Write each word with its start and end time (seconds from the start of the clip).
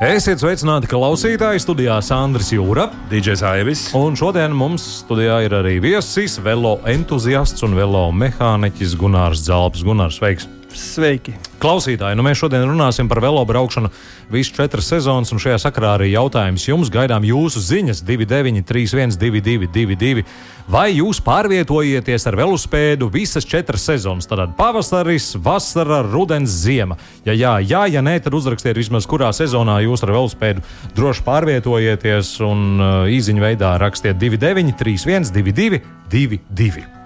Esiet 0.00 0.40
sveicināti, 0.40 0.88
klausītāji 0.88 1.60
studijā 1.60 1.98
Sandrs 2.00 2.46
Jūra. 2.54 2.86
DJs 3.10 3.42
Aivis. 3.44 3.82
Un 3.92 4.14
šodien 4.16 4.54
mums 4.56 4.86
studijā 5.02 5.42
ir 5.44 5.52
arī 5.58 5.74
viesis, 5.84 6.38
velo 6.40 6.78
entuziasts 6.88 7.66
un 7.68 7.76
velo 7.76 8.06
mehāniķis 8.08 8.96
Gunārs 8.96 9.44
Zalps. 9.44 9.84
Gunārs, 9.84 10.16
sveiks! 10.16 10.48
Sveiki! 10.76 11.34
Klausītāji, 11.60 12.16
nu 12.16 12.24
mēs 12.24 12.38
šodien 12.40 12.62
runāsim 12.64 13.08
par 13.10 13.18
velo 13.20 13.42
braukšanu 13.44 13.90
visu 14.32 14.54
četras 14.56 14.86
sezonas, 14.88 15.32
un 15.34 15.40
šajā 15.42 15.58
sakarā 15.60 15.96
arī 15.96 16.12
jautājums 16.12 16.64
jums 16.68 16.90
gaidām 16.92 17.26
jūsu 17.26 17.60
ziņas 17.64 18.02
2931, 18.06 19.18
222, 19.20 20.24
vai 20.70 20.86
jūs 20.94 21.20
pārvietojieties 21.26 22.26
ar 22.30 22.38
velospēdu 22.40 23.10
visas 23.12 23.48
četras 23.48 23.84
sezonas, 23.90 24.30
tad 24.30 24.54
pavasaris, 24.58 25.32
vasara, 25.42 26.00
rudens, 26.06 26.54
ziema. 26.62 26.96
Ja 27.26 27.34
jā, 27.34 27.56
jā, 27.64 27.82
ja 27.90 28.04
nē, 28.06 28.20
tad 28.24 28.38
uzrakstiet 28.38 28.78
vismaz 28.78 29.08
kurā 29.10 29.32
sezonā 29.36 29.80
jūs 29.84 30.06
ar 30.06 30.14
velospēdu 30.14 30.64
droši 30.96 31.26
pārvietojieties, 31.26 32.32
un 32.46 32.64
uh, 32.78 33.10
īziņu 33.10 33.46
veidā 33.48 33.74
rakstiet 33.82 34.22
2931, 34.22 35.34
222. 35.34 36.99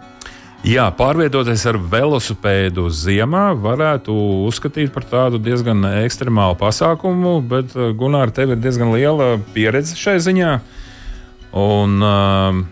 Jā, 0.65 0.87
pārvietoties 0.97 1.61
ar 1.69 1.77
velosipēdu 1.93 2.87
ziemā 2.89 3.51
varētu 3.61 4.15
uzskatīt 4.47 4.95
par 4.95 5.05
tādu 5.05 5.37
diezgan 5.37 5.85
ekstremālu 6.01 6.57
pasākumu, 6.57 7.35
bet 7.45 7.75
uh, 7.77 7.91
Gunār, 7.93 8.33
tev 8.33 8.55
ir 8.55 8.63
diezgan 8.65 8.95
liela 8.95 9.35
pieredze 9.53 9.93
šai 10.01 10.15
ziņā. 10.25 10.55
Un, 11.61 11.99
uh, 12.01 12.63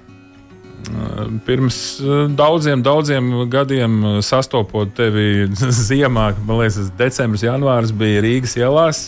Pirms 1.44 1.76
uh, 2.00 2.22
daudziem, 2.32 2.80
daudziem 2.82 3.28
gadiem 3.52 4.00
sastopot 4.24 4.88
tevi 4.96 5.50
ziemā, 5.90 6.30
man 6.48 6.62
liekas, 6.62 6.88
decembris, 6.96 7.44
janvāris 7.44 7.92
bija 7.92 8.24
Rīgas 8.24 8.56
ielās 8.56 9.02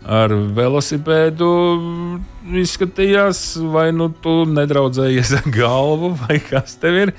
ar 0.00 0.32
velosipēdu. 0.56 1.50
Izskatījās, 2.64 3.44
vai 3.68 3.90
nu 3.92 4.08
tu 4.24 4.40
nedraudzējies 4.48 5.36
ar 5.42 5.52
galvu, 5.60 6.14
vai 6.24 6.40
kas 6.40 6.80
tev 6.80 7.02
ir. 7.04 7.16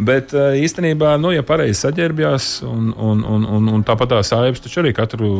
Bet 0.00 0.32
eh, 0.32 0.56
īstenībā, 0.64 1.14
nu, 1.20 1.32
ja 1.34 1.44
pareizi 1.46 1.82
saģērbjās, 1.82 2.48
un, 2.64 2.90
un, 2.96 3.22
un, 3.26 3.44
un, 3.58 3.68
un 3.76 3.84
tāpat 3.86 4.14
tā 4.14 4.20
sāpes, 4.24 4.62
taču 4.64 4.80
arī 4.82 4.94
katru 4.96 5.30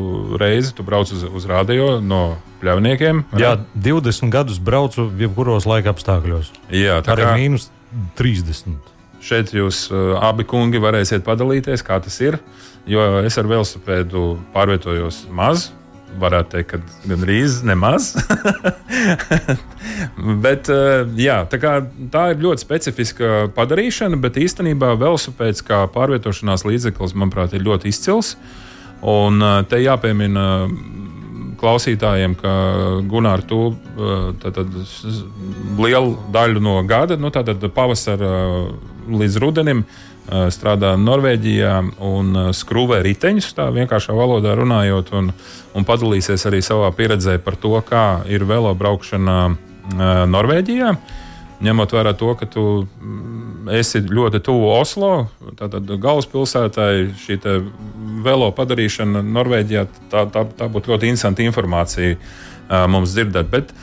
reizi 0.40 0.74
tu 0.76 0.84
brauc 0.86 1.10
uz, 1.14 1.24
uz 1.24 1.48
radio 1.48 1.94
no 2.04 2.36
pļavniekiem. 2.60 3.24
Jā, 3.40 3.54
20 3.74 4.32
gadus 4.34 4.60
braucu 4.60 5.08
jebkuros 5.20 5.68
laika 5.70 5.94
apstākļos. 5.94 6.52
Jā, 6.76 7.00
tā 7.06 7.16
arī 7.16 7.26
kā 7.26 7.34
mīnus 7.40 7.70
30. 8.20 8.76
šeit 9.24 9.54
jūs 9.56 9.86
uh, 9.92 10.18
abi 10.20 10.44
kungi 10.48 10.80
varēsiet 10.82 11.24
padalīties, 11.24 11.84
kā 11.86 12.00
tas 12.04 12.20
ir. 12.20 12.38
Jo 12.88 13.20
es 13.24 13.36
ar 13.40 13.48
velosipēdu 13.48 14.34
pārvietojos 14.54 15.26
maz. 15.36 15.70
Varētu 16.18 16.50
teikt, 16.56 16.72
ka 16.72 17.06
gandrīz 17.06 17.60
nemaz. 17.64 18.10
bet, 20.44 20.68
uh, 20.72 21.04
jā, 21.18 21.38
tā, 21.50 21.60
kā, 21.62 21.74
tā 22.12 22.24
ir 22.34 22.42
ļoti 22.44 22.64
specifiska 22.64 23.30
padarīšana, 23.56 24.18
bet 24.20 24.38
īstenībā 24.40 24.94
velosipēds 25.00 25.62
kā 25.66 25.84
pārvietošanās 25.94 26.66
līdzeklis, 26.66 27.14
manuprāt, 27.18 27.54
ir 27.56 27.64
ļoti 27.66 27.92
izcils. 27.92 28.34
Un 29.06 29.40
uh, 29.40 29.60
te 29.70 29.80
jāpiemina 29.80 30.46
klausītājiem, 31.60 32.34
ka 32.40 32.52
Gunārs, 33.08 33.44
tu 33.48 33.58
tad, 34.40 34.54
tad, 34.56 34.76
s- 34.80 35.18
lielu 35.76 36.14
daļu 36.32 36.62
no 36.64 36.78
gada, 36.88 37.18
nu, 37.20 37.28
tātad 37.34 37.60
pavasara 37.76 38.30
līdz 39.10 39.36
rudenim, 39.42 39.82
eh, 39.84 40.09
strādā 40.54 40.92
Norvēģijā 41.00 41.72
un 42.06 42.30
eh, 42.36 42.50
skrūvē 42.54 43.00
riteņus, 43.06 43.50
tā 43.56 43.66
vienkāršā 43.74 44.14
valodā 44.14 44.54
runājot, 44.58 45.10
un, 45.18 45.32
un 45.74 45.86
padalīsies 45.86 46.46
arī 46.46 46.62
savā 46.62 46.90
pieredzē 46.94 47.38
par 47.42 47.58
to, 47.58 47.74
kā 47.86 48.22
ir 48.30 48.46
velo 48.46 48.72
braukšana 48.78 49.38
eh, 49.50 49.56
Norvēģijā. 50.30 50.94
Ņemot 51.60 51.92
vērā 51.92 52.14
to, 52.16 52.30
ka 52.40 52.46
tu 52.48 52.62
mm, 52.86 53.68
esi 53.76 54.00
ļoti 54.06 54.40
tuvu 54.46 54.70
Oslo, 54.72 55.12
tātad 55.58 55.90
galvaspilsētai, 56.00 57.10
šī 57.20 57.40
velo 58.24 58.48
padarīšana 58.56 59.20
Norvēģijā, 59.26 59.84
tā, 60.12 60.24
tā, 60.32 60.46
tā 60.56 60.70
būtu 60.72 60.94
ļoti 60.94 61.10
interesanta 61.10 61.44
informācija 61.44 62.16
mums 62.88 63.12
dzirdēt. 63.12 63.50
Bet, 63.50 63.74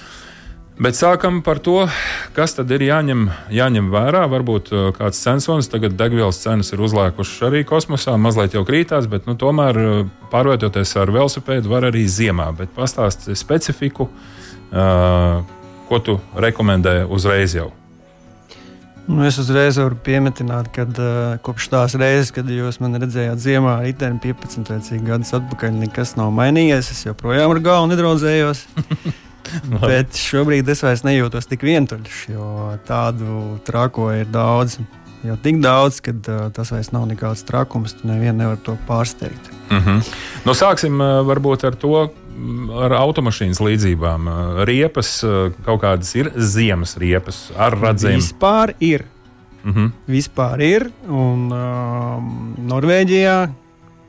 bet 0.79 0.97
sākam 0.97 1.41
par 1.45 1.59
to, 1.63 1.88
kas 2.35 2.55
tad 2.57 2.71
ir 2.75 2.85
jāņem, 2.88 3.27
jāņem 3.53 3.89
vērā. 3.93 4.23
Varbūt 4.31 4.71
ā, 4.71 4.85
kāds 4.97 5.19
sensors, 5.21 5.69
tagad 5.71 5.97
degvielas 5.99 6.39
cenas 6.43 6.73
ir 6.73 6.83
uzlēkušas 6.85 7.49
arī 7.49 7.63
kosmosā, 7.67 8.15
mazliet 8.21 8.57
jau 8.57 8.65
krītās, 8.67 9.09
bet 9.11 9.29
nu, 9.29 9.37
tomēr 9.39 9.81
ā, 9.81 9.91
pārvietoties 10.33 10.95
ar 11.01 11.13
velosipēdu 11.16 11.71
var 11.71 11.89
arī 11.89 12.05
ziemā. 12.07 12.51
Bet 12.57 12.73
pastāsti 12.77 13.37
specifiku. 13.37 14.09
ā, 14.71 15.45
Ko 15.87 16.01
tu 16.03 16.17
rekomendē 16.35 17.05
uzreiz 17.07 17.53
jau? 17.55 17.69
Nu, 19.07 19.21
es 19.23 19.37
uzreiz 19.39 19.77
varu 19.79 19.95
piemetināt, 20.03 20.67
ka 20.75 20.83
uh, 20.83 21.37
kopš 21.39 21.69
tās 21.71 21.95
reizes, 21.95 22.33
kad 22.35 22.49
jūs 22.51 22.81
man 22.83 22.99
redzējāt 22.99 23.39
ziemā, 23.39 23.77
riteni 23.85 24.19
15 24.19 24.67
vai 24.73 24.81
cik 24.83 25.05
gadus 25.07 25.31
atpakaļ, 25.37 25.77
nekas 25.85 26.17
nav 26.19 26.33
mainījies. 26.35 26.91
Es 26.91 27.05
joprojām 27.07 27.55
ar 27.55 27.63
galvu 27.63 27.93
nedraudzējos. 27.93 28.66
Bet 29.81 30.18
šobrīd 30.18 30.69
es 30.69 30.84
vairs 30.85 31.03
nejūtos 31.08 31.50
tik 31.50 31.66
vientuļš, 31.68 32.22
jo 32.34 32.78
tādu 32.88 33.58
trako 33.68 34.12
ir 34.16 34.30
daudz. 34.31 34.80
Jau 35.25 35.35
tik 35.41 35.58
daudz, 35.63 35.97
ka 36.06 36.13
uh, 36.13 36.47
tas 36.53 36.69
vairs 36.72 36.91
nav 36.94 37.08
nekāds 37.09 37.41
trakums. 37.47 37.96
Tu 37.97 38.08
nevienu 38.08 38.38
nevar 38.44 38.59
to 38.63 38.78
pārsteigt. 38.88 39.52
Mm 39.69 39.81
-hmm. 39.84 40.13
nu, 40.46 40.53
sāksim 40.53 41.02
uh, 41.02 41.25
varbūt 41.28 41.66
ar 41.68 41.75
to, 41.75 42.09
mm, 42.38 42.69
ar 42.85 42.94
automašīnas 43.02 43.59
līdzībām. 43.59 44.28
Uh, 44.28 44.63
Riepas 44.63 45.24
uh, 45.24 45.52
kaut 45.66 45.81
kādas 45.81 46.16
ir 46.16 46.31
ziemas 46.38 46.97
riepas 46.97 47.52
ar 47.58 47.74
radzēm. 47.74 48.22
Vispār 48.22 48.74
ir. 48.79 49.06
Mm 49.64 49.74
-hmm. 49.74 49.91
Vispār 50.08 50.62
ir. 50.62 50.91
Un 51.09 51.52
um, 51.52 52.56
Norvēģijā, 52.68 53.50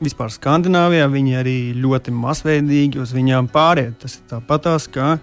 vispār 0.02 0.32
Skandināvijā, 0.32 1.08
viņi 1.10 1.36
arī 1.40 1.58
ļoti 1.78 2.14
masveidīgi 2.14 3.02
uz 3.02 3.12
viņām 3.16 3.50
pāriet. 3.52 3.98
Tas 4.02 4.18
ir 4.18 4.26
tāpatās 4.30 4.88
kā 4.92 5.16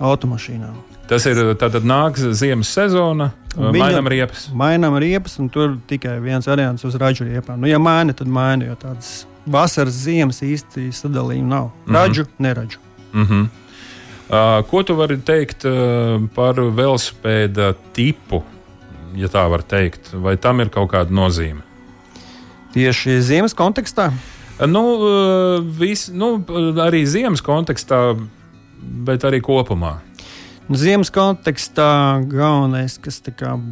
automašīnām. 0.00 0.76
Tas 1.10 1.24
ir 1.26 1.40
tātad 1.58 1.82
nāks 1.82 2.22
ziemas 2.38 2.70
sezona, 2.70 3.32
Viņa- 3.56 3.80
mainām 3.82 4.06
riepas. 4.06 4.44
Mainām 4.54 4.94
riepas, 5.02 5.38
un 5.42 5.48
tur 5.50 5.76
tikai 5.90 6.20
viens 6.22 6.46
variants 6.46 6.84
uz 6.84 6.94
ražu 6.94 7.24
riepām. 7.26 7.58
Nu, 7.58 7.66
ja 7.66 7.78
maina, 7.78 8.14
tad 8.14 8.28
maina, 8.28 8.64
jo 8.66 8.76
tādas 8.78 9.24
vasaras, 9.46 9.96
ziemas 10.06 10.38
īsti 10.40 10.92
sadalījuma 10.94 11.48
nav. 11.48 11.70
Mhm. 11.86 11.94
Ražu, 11.96 12.26
neražu. 12.38 12.78
Mm 13.12 13.26
-hmm. 13.26 13.48
uh, 14.30 14.62
ko 14.70 14.82
tu 14.82 14.94
vari 14.94 15.18
teikt 15.18 15.64
uh, 15.64 16.28
par 16.34 16.54
velospēda 16.54 17.74
tipu, 17.92 18.44
ja 19.14 19.26
tā 19.26 19.50
var 19.50 19.62
teikt? 19.62 20.12
Vai 20.12 20.36
tam 20.36 20.60
ir 20.60 20.68
kaut 20.68 20.92
kāda 20.92 21.10
nozīme? 21.10 21.62
Tieši 22.74 23.18
ziemas 23.26 23.56
kontekstā. 23.56 24.10
Nu, 24.68 24.82
uh, 25.00 25.64
vis, 25.64 26.08
nu, 26.12 26.36
arī 26.84 27.02
ziemas 27.08 27.42
kontekstā, 27.42 28.12
bet 29.06 29.24
arī 29.24 29.40
kopumā. 29.42 29.98
Nu, 30.70 30.78
Ziemas 30.78 31.08
kontekstā 31.10 32.22
galvenais, 32.30 32.94
kas 33.02 33.18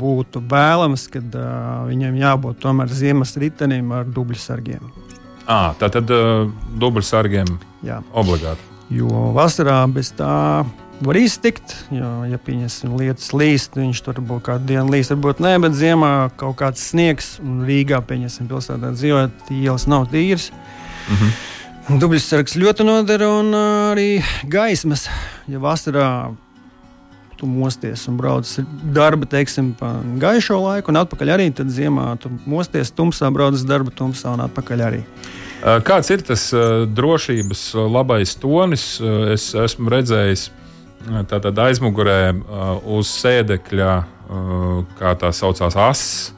būtu 0.01 0.41
vēlams, 0.51 1.05
kad 1.13 1.37
uh, 1.39 1.85
viņiem 1.87 2.17
jābūt 2.19 2.59
tomēr 2.65 2.91
ziemas 2.91 3.37
ritenim 3.39 3.93
ar 3.95 4.09
dubļsargiem. 4.11 4.83
À, 5.47 5.77
tā 5.79 5.93
tad 5.95 6.11
uh, 6.11 6.51
dubultsargiem 6.75 7.47
Jā. 7.87 8.03
obligāti. 8.13 8.61
Jo 8.91 9.31
vasarā 9.37 9.79
bez 9.93 10.11
tā 10.17 10.65
var 11.01 11.19
iztikt. 11.19 11.75
Jo, 11.95 12.09
ja 12.29 12.39
pieņemsim 12.43 12.97
lietas 12.99 13.31
līst, 13.37 13.77
viņš 13.79 14.01
tur 14.07 14.19
būs 14.25 14.43
kādu 14.49 14.69
dienu 14.73 14.95
līst, 14.95 15.13
varbūt 15.15 15.43
ne, 15.45 15.55
bet 15.63 15.77
ziemā 15.79 16.31
kaut 16.41 16.59
kāds 16.61 16.83
sniegs. 16.91 17.37
Un 17.45 17.63
Rīgā, 17.69 18.01
pieņemsim, 18.09 18.49
pilsētā 18.51 18.93
dzīvojot, 18.97 19.53
ielas 19.59 19.87
nav 19.91 20.09
tīras. 20.13 20.51
Mhm. 21.09 21.39
Dubļsargs 22.03 22.59
ļoti 22.61 22.85
noder 22.85 23.25
un 23.25 23.55
arī 23.57 24.19
gaismas. 24.45 25.07
Ja 25.49 25.63
vasarā 25.63 26.35
tu 27.39 27.47
mosties 27.47 28.03
un 28.11 28.19
brauc 28.19 28.45
uz 28.45 28.59
darbu, 28.93 29.25
teiksim, 29.31 29.71
pa 29.79 29.95
gaišo 30.21 30.59
laiku, 30.59 30.91
un 30.91 31.01
atpakaļ 31.01 31.33
arī 31.37 31.49
tad 31.55 31.71
ziemā 31.73 32.11
tu 32.21 32.33
mosties 32.51 32.91
tumsā, 32.93 33.31
brauc 33.33 33.57
uz 33.57 33.65
darbu 33.65 33.95
tumsā 33.95 34.35
un 34.35 34.43
atpakaļ 34.49 34.85
arī. 34.85 35.05
Kāds 35.87 36.11
ir 36.15 36.23
tas 36.27 36.45
drošības 36.95 37.63
labais 37.91 38.37
tonis? 38.39 38.85
Es 39.33 39.51
esmu 39.59 39.91
redzējis 39.91 40.49
tātad 41.31 41.59
aizmugurē 41.63 42.33
uh, 42.33 42.81
uz 42.99 43.11
sēdekļa, 43.21 43.93
uh, 44.03 44.83
kā 44.99 45.15
tā 45.21 45.33
saucās, 45.33 45.77
ass. 45.77 46.33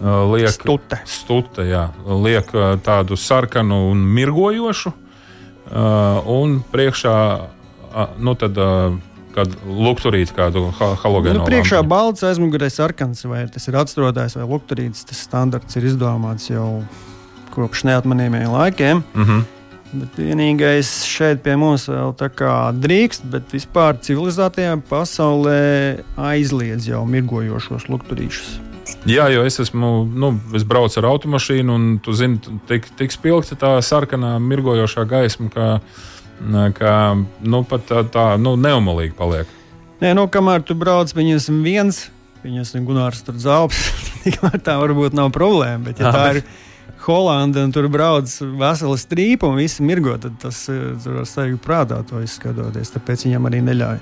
liek 0.00 0.48
Stute. 0.48 0.96
stute 1.04 1.66
jā, 1.68 1.90
liek 2.06 2.48
uh, 2.54 2.78
tādu 2.80 3.16
sarkanu 3.16 3.90
un 3.90 4.00
mirgojošu, 4.16 4.92
uh, 4.92 6.24
un 6.24 6.62
priekšā 6.72 7.16
uh, 7.36 8.16
nu, 8.18 8.34
tad, 8.34 8.56
uh, 8.56 8.96
kad 9.34 9.52
lukturīt 9.66 10.32
kādu 10.34 10.70
ha 10.80 10.94
halogēnu. 11.04 11.42
Nu, 11.42 11.46
priekšā 11.46 11.82
balts, 11.86 12.24
aizmugurē 12.26 12.70
sarkans, 12.72 13.22
vai 13.28 13.44
tas 13.52 13.68
ir 13.70 13.78
atstrodājs 13.78 14.36
vai 14.38 14.48
lukturīts. 14.48 15.04
Tas 15.06 15.22
standarts 15.28 15.78
ir 15.78 15.86
izdomāts 15.92 16.50
jau 16.50 16.82
kopš 17.54 17.84
neatmanījumiem 17.88 18.50
laikiem. 18.50 19.04
Mm 19.14 19.24
-hmm. 19.24 19.59
Bet 19.90 20.18
vienīgais 20.22 20.88
šeit 21.10 21.40
pie 21.42 21.56
mums 21.58 21.88
vēl 21.90 22.12
tā 22.18 22.28
kā 22.30 22.54
drīkst, 22.78 23.24
bet 23.32 23.50
vispār 23.50 23.96
civilizētajā 23.98 24.76
pasaulē 24.86 25.62
aizliedz 26.30 26.86
jau 26.92 27.02
mirgojošos 27.10 27.88
lukturīšus. 27.90 28.52
Jā, 29.08 29.26
jo 29.32 29.42
es 29.46 29.58
esmu, 29.62 29.90
nu, 30.06 30.32
es 30.54 30.62
braucu 30.66 31.00
ar 31.00 31.08
automašīnu, 31.10 31.74
un 31.74 31.98
tu 32.04 32.14
zini, 32.14 32.38
tik, 32.70 32.86
tik 32.98 33.14
spilgta 33.14 33.58
tā 33.58 33.72
sarkanā, 33.82 34.36
mirgojošā 34.42 35.06
gaisma, 35.10 35.50
ka, 35.50 35.66
ka 36.76 36.94
nu, 37.42 37.62
pat 37.66 37.86
tā, 37.90 38.04
tā 38.14 38.26
nu, 38.38 38.54
neumalīgi 38.60 39.16
paliek. 39.18 39.50
Nē, 40.00 40.14
nu, 40.16 40.28
kamēr 40.32 40.62
tu 40.66 40.78
brauc, 40.78 41.10
viņas 41.16 41.50
ir 41.50 41.60
viens, 41.64 42.02
viņas 42.44 42.74
ir 42.76 42.86
Gunārs 42.86 43.24
tur 43.26 43.38
zelps, 43.42 43.82
tikmēr 44.24 44.60
tā 44.64 44.78
varbūt 44.80 45.18
nav 45.18 45.32
problēma. 45.34 45.82
Bet, 45.90 46.02
ja 46.02 46.14
tā 46.14 46.26
ir 46.36 46.44
Holanda 47.12 47.64
un 47.66 47.72
tur 47.74 47.88
brauc 47.92 48.30
vesela 48.60 48.96
strīpa 49.00 49.48
un 49.50 49.58
viss 49.60 49.82
mirgo, 49.84 50.16
tad 50.20 50.38
tas 50.42 50.62
eh, 50.72 50.92
tur 51.02 51.22
steigt 51.28 51.62
prātā 51.64 52.00
to 52.08 52.22
izskatoties. 52.24 52.92
Tāpēc 52.94 53.26
viņam 53.28 53.48
arī 53.50 53.62
neļauj. 53.66 54.00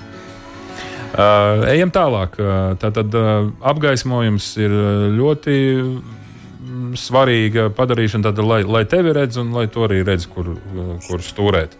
Uh, 1.08 1.64
ejam 1.72 1.88
tālāk. 1.88 2.36
Uh, 2.36 2.74
Tātad 2.80 3.14
uh, 3.16 3.48
apgaismojums 3.64 4.50
ir 4.60 4.74
ļoti 5.16 5.56
mm, 5.80 6.92
svarīga 7.00 7.70
padarīšana, 7.74 8.28
tad, 8.28 8.42
lai, 8.44 8.60
lai 8.68 8.84
tevi 8.88 9.16
redz 9.16 9.40
un 9.40 9.54
lai 9.56 9.64
to 9.72 9.86
arī 9.88 10.02
redz, 10.04 10.28
kur, 10.28 10.52
kur 11.08 11.24
stūrēt. 11.24 11.78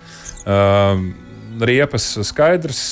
Uh, 0.49 1.05
riepas 1.61 2.07
skaidrs 2.25 2.83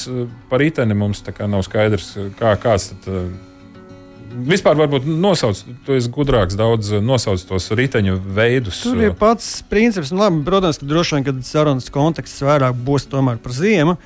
par 0.50 0.64
iteni 0.64 0.96
mums 0.98 1.24
tā 1.24 1.32
kā 1.32 1.48
nav 1.48 1.64
skaidrs, 1.64 2.12
kā, 2.36 2.52
kāds 2.60 2.92
tad. 2.92 3.12
Vispār, 4.46 4.76
varbūt 4.76 5.06
nosauc, 5.08 5.62
tu 5.86 5.94
esi 5.96 6.10
gudrāks, 6.12 6.56
daudz 6.58 6.92
uh, 6.92 7.00
nosauc 7.04 7.40
tos 7.48 7.70
riteņu 7.72 8.18
veidus. 8.36 8.82
Tur 8.84 9.00
ir 9.00 9.14
pats 9.16 9.62
princips. 9.70 10.12
Nu, 10.12 10.20
labi, 10.24 10.42
protams, 10.46 10.80
ka 10.80 10.88
droši 10.88 11.16
vien, 11.16 11.26
kad 11.28 11.40
sarunas 11.48 11.88
konteksts 11.92 12.44
vairāk 12.44 12.76
būs 12.86 13.08
tomēr 13.12 13.40
par 13.42 13.56
ziemu. 13.56 13.96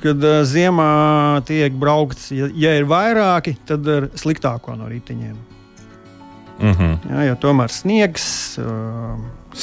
Kad 0.00 0.24
uh, 0.26 0.40
ziemā 0.48 0.90
tiek 1.46 1.74
braukts, 1.78 2.30
ja, 2.34 2.50
ja 2.58 2.74
ir 2.78 2.88
vairāki, 2.90 3.54
tad 3.68 3.86
ir 3.86 4.10
sliktāko 4.18 4.74
no 4.78 4.90
riteņiem. 4.90 5.36
Mm 6.60 6.72
-hmm. 6.72 6.96
Jā, 7.10 7.26
jo 7.30 7.36
tomēr 7.40 7.72
sniegs, 7.72 8.58
uh, 8.60 9.16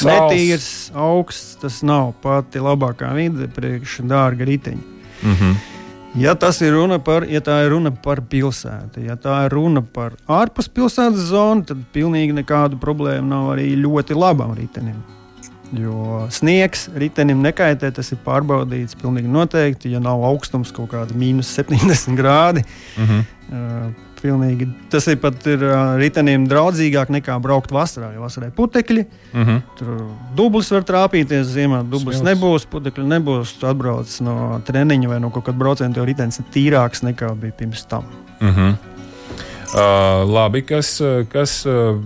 netīrs, 0.04 0.92
augsts, 0.95 1.57
tas 1.62 1.81
nav 1.83 2.13
pati 2.21 2.59
labākā 2.59 3.13
vide 3.15 3.48
priekš 3.48 4.00
dārga 4.09 4.45
riteņa. 4.45 4.83
Mm 5.24 5.33
-hmm. 5.33 5.77
Ja 6.18 6.34
tas 6.36 6.62
ir 6.66 6.74
runa 6.74 6.98
par, 7.04 7.28
ja 7.30 7.42
tā 7.46 7.60
ir 7.66 7.72
runa 7.75 7.92
par 7.92 8.24
pilsētu, 8.25 9.04
ja 9.06 9.18
tā 9.22 9.44
ir 9.46 9.54
runa 9.54 9.84
par 9.84 10.16
ārpus 10.25 10.69
pilsētas 10.74 11.30
zonu, 11.30 11.66
tad 11.69 11.84
pilnīgi 11.94 12.34
nekādu 12.40 12.80
problēmu 12.81 13.30
nav 13.30 13.52
arī 13.54 13.69
ļoti 13.78 14.18
labam 14.18 14.56
ritenim. 14.58 14.98
Jo 15.75 16.24
sniegs 16.31 16.88
ritenim 16.96 17.44
nekaitē, 17.44 17.92
tas 17.94 18.10
ir 18.16 18.22
pārbaudīts 18.25 18.98
pilnīgi 18.98 19.30
noteikti. 19.30 19.92
Ja 19.94 20.00
nav 20.02 20.24
augstums 20.25 20.72
kaut 20.74 20.94
kāda 20.96 21.14
mīnus 21.18 21.52
70 21.60 22.16
grādi, 22.18 22.64
Mm 22.98 23.06
-hmm. 23.06 23.24
uh, 23.52 24.06
pilnīgi, 24.28 24.68
tas 24.92 25.08
ir 25.08 25.18
pat 25.24 25.48
ir, 25.48 25.64
uh, 25.64 25.96
ritenim 26.00 26.46
draudzīgāk 26.52 27.10
nekā 27.18 27.40
braukt 27.44 27.72
vasarā. 27.76 28.12
Jo 28.16 28.28
vasarā 28.28 28.52
ir 28.52 28.56
putekļi, 28.58 29.08
Mm 29.34 29.44
-hmm. 29.44 29.62
Tur 29.78 29.88
dublis 30.36 30.72
var 30.72 30.82
trāpīties, 30.82 31.44
ziemā 31.54 31.84
dublis 31.84 32.18
Smilts. 32.18 32.30
nebūs, 32.30 32.66
putekļi 32.72 33.06
nebūs. 33.06 33.60
Tu 33.60 33.68
atbrauc 33.68 34.22
no 34.22 34.62
treniņa 34.66 35.08
vai 35.08 35.20
no 35.20 35.30
kaut 35.30 35.46
kāda 35.46 35.58
brauciena, 35.58 35.94
tev 35.94 36.06
ritenis 36.06 36.40
ir 36.40 36.46
tīrāks 36.54 37.04
nekā 37.04 37.36
bija 37.36 37.52
pirms 37.52 37.86
tam. 37.86 38.04
Mm 38.40 38.50
-hmm. 38.50 38.74
uh, 39.76 40.34
labi, 40.34 40.62
kas, 40.62 41.02
uh, 41.02 41.28
kas 41.30 41.66
uh, 41.66 42.00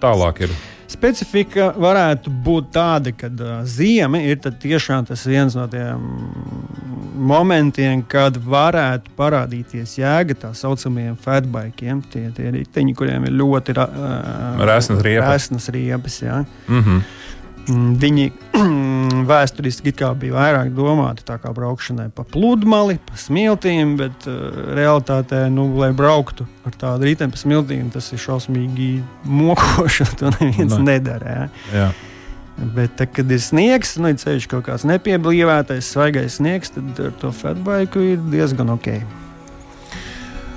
tālāk 0.00 0.40
ir? 0.40 0.50
Specifika 0.86 1.72
varētu 1.74 2.30
būt 2.30 2.70
tāda, 2.76 3.12
ka 3.16 3.26
uh, 3.26 3.54
ziema 3.66 4.20
ir 4.22 4.38
tiešām 4.38 5.06
tas 5.08 5.24
viens 5.26 5.56
no 5.58 5.66
tiem 5.70 6.04
momentiem, 7.16 8.02
kad 8.06 8.36
varētu 8.36 9.10
parādīties 9.18 9.96
jēga 9.98 10.36
tā 10.46 10.52
saucamajiem 10.54 11.16
fatbaikiem. 11.22 12.02
Tie, 12.12 12.26
tie 12.36 12.52
riteņi, 12.54 12.94
kuriem 12.94 13.26
ir 13.26 13.34
ļoti 13.40 13.76
uh, 13.76 14.64
Resnas 14.68 15.02
riepas. 15.02 15.32
resnas 15.32 15.68
riepas 15.74 16.20
jā. 16.22 16.44
Mm 16.68 16.82
-hmm. 16.82 17.00
Mm, 17.66 17.94
Viņi 17.98 18.26
vēsturiski 19.30 19.92
bija 19.92 20.34
vairāk 20.36 20.70
domāti 20.76 21.24
tā 21.26 21.38
kā 21.42 21.50
braukšanai 21.54 22.08
pa 22.14 22.22
pludmali, 22.22 22.98
pa 23.02 23.18
smiltīm, 23.18 23.96
bet 23.98 24.26
uh, 24.30 24.36
realitātē, 24.76 25.46
nu, 25.50 25.68
lai 25.80 25.90
brauktu 25.96 26.46
ar 26.66 26.76
tādu 26.78 27.08
riteni 27.08 27.34
pa 27.34 27.40
smiltīm, 27.40 27.88
tas 27.94 28.12
ir 28.14 28.22
šausmīgi 28.22 28.90
mokoši. 29.24 30.06
To 30.20 30.30
neviens 30.38 30.76
Ne. 30.78 30.84
nedara. 30.92 31.34
Jā. 31.36 31.48
Jā. 31.74 31.88
Bet, 32.56 32.94
tad, 32.96 33.10
kad 33.12 33.30
ir 33.30 33.40
sniegs, 33.42 33.98
nu, 34.00 34.08
ir 34.08 34.16
ceļš 34.16 34.46
kaut 34.48 34.64
kāds 34.64 34.86
nepieblīvētais, 34.88 35.90
svaigais 35.92 36.38
sniegs, 36.38 36.70
tad 36.72 37.02
ar 37.04 37.10
to 37.20 37.28
fatbaiku 37.36 38.00
ir 38.14 38.22
diezgan 38.32 38.70
ok. 38.72 38.88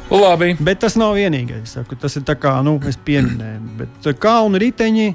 Labi. 0.09 0.53
Bet 0.63 0.79
tas 0.81 0.95
nav 0.97 1.17
vienīgais. 1.19 1.75
Saku, 1.75 1.97
tas 1.99 2.15
ir 2.17 2.23
tā 2.25 2.37
kā 2.39 2.55
nu, 2.65 2.77
es 2.89 2.97
pieminēju. 2.97 3.59
Bet 3.81 4.07
uh, 4.09 4.15
kalnu 4.17 4.61
riteņi, 4.61 5.09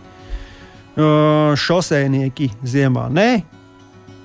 šosēnieki 0.97 2.51
ziemā 2.63 3.09
nē. 3.11 3.29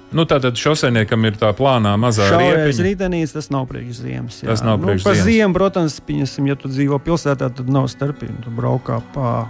Nu, 0.10 0.26
tātad 0.26 0.58
šosēniekam 0.58 1.28
ir 1.30 1.36
tā 1.38 1.52
plānā 1.54 1.92
mazā 2.02 2.32
riepiņa. 2.34 2.86
ritenīs 2.88 3.34
tas 3.36 3.52
nav 3.54 3.68
priekš 3.70 4.02
ziemas. 4.02 4.40
jā. 4.42 4.50
Tas 4.50 4.64
nav 4.66 4.80
priekš 4.82 5.04
nu, 5.04 5.06
par 5.06 5.18
ziemas. 5.18 5.28
ziemu, 5.30 5.54
protams, 5.54 5.98
pieņemsim, 6.02 6.48
ja 6.50 6.58
tu 6.58 6.72
dzīvo 6.72 6.98
pilsētā, 7.06 7.52
tad 7.54 7.70
nav 7.70 7.86
starpība. 7.94 8.40
Tu 8.42 8.54
braukā 8.58 8.98
pa 9.14 9.46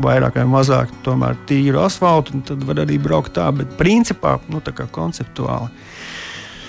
vairāk 0.00 0.38
vai 0.40 0.46
mazāk 0.48 0.94
tomēr 1.04 1.36
tīru 1.48 1.82
asfaltu, 1.84 2.38
un 2.38 2.44
tad 2.46 2.64
var 2.64 2.80
arī 2.86 2.96
braukt 3.02 3.34
tā, 3.36 3.50
bet 3.52 3.76
principā, 3.76 4.38
nu, 4.48 4.62
tā 4.64 4.72
kā 4.72 4.88
konceptuāli. 4.88 5.68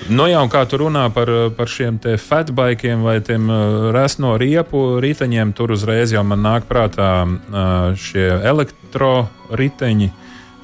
Nu, 0.08 0.30
jā, 0.32 0.40
un 0.40 0.48
kā 0.50 0.64
tu 0.70 0.80
runā 0.80 1.10
par, 1.12 1.28
par 1.58 1.68
šiem 1.68 2.00
fatbaikiem 2.00 3.04
vai 3.04 3.18
tiem 3.26 3.50
uh, 3.52 3.90
resno 3.96 4.38
riepu 4.40 5.02
riteņiem, 5.04 5.52
tur 5.58 5.76
uzreiz 5.76 6.14
jau 6.16 6.24
man 6.24 6.40
nāk 6.46 6.70
prātā 6.70 7.12
uh, 7.28 7.92
šie 8.00 8.30
elektroriteņi. 8.48 10.12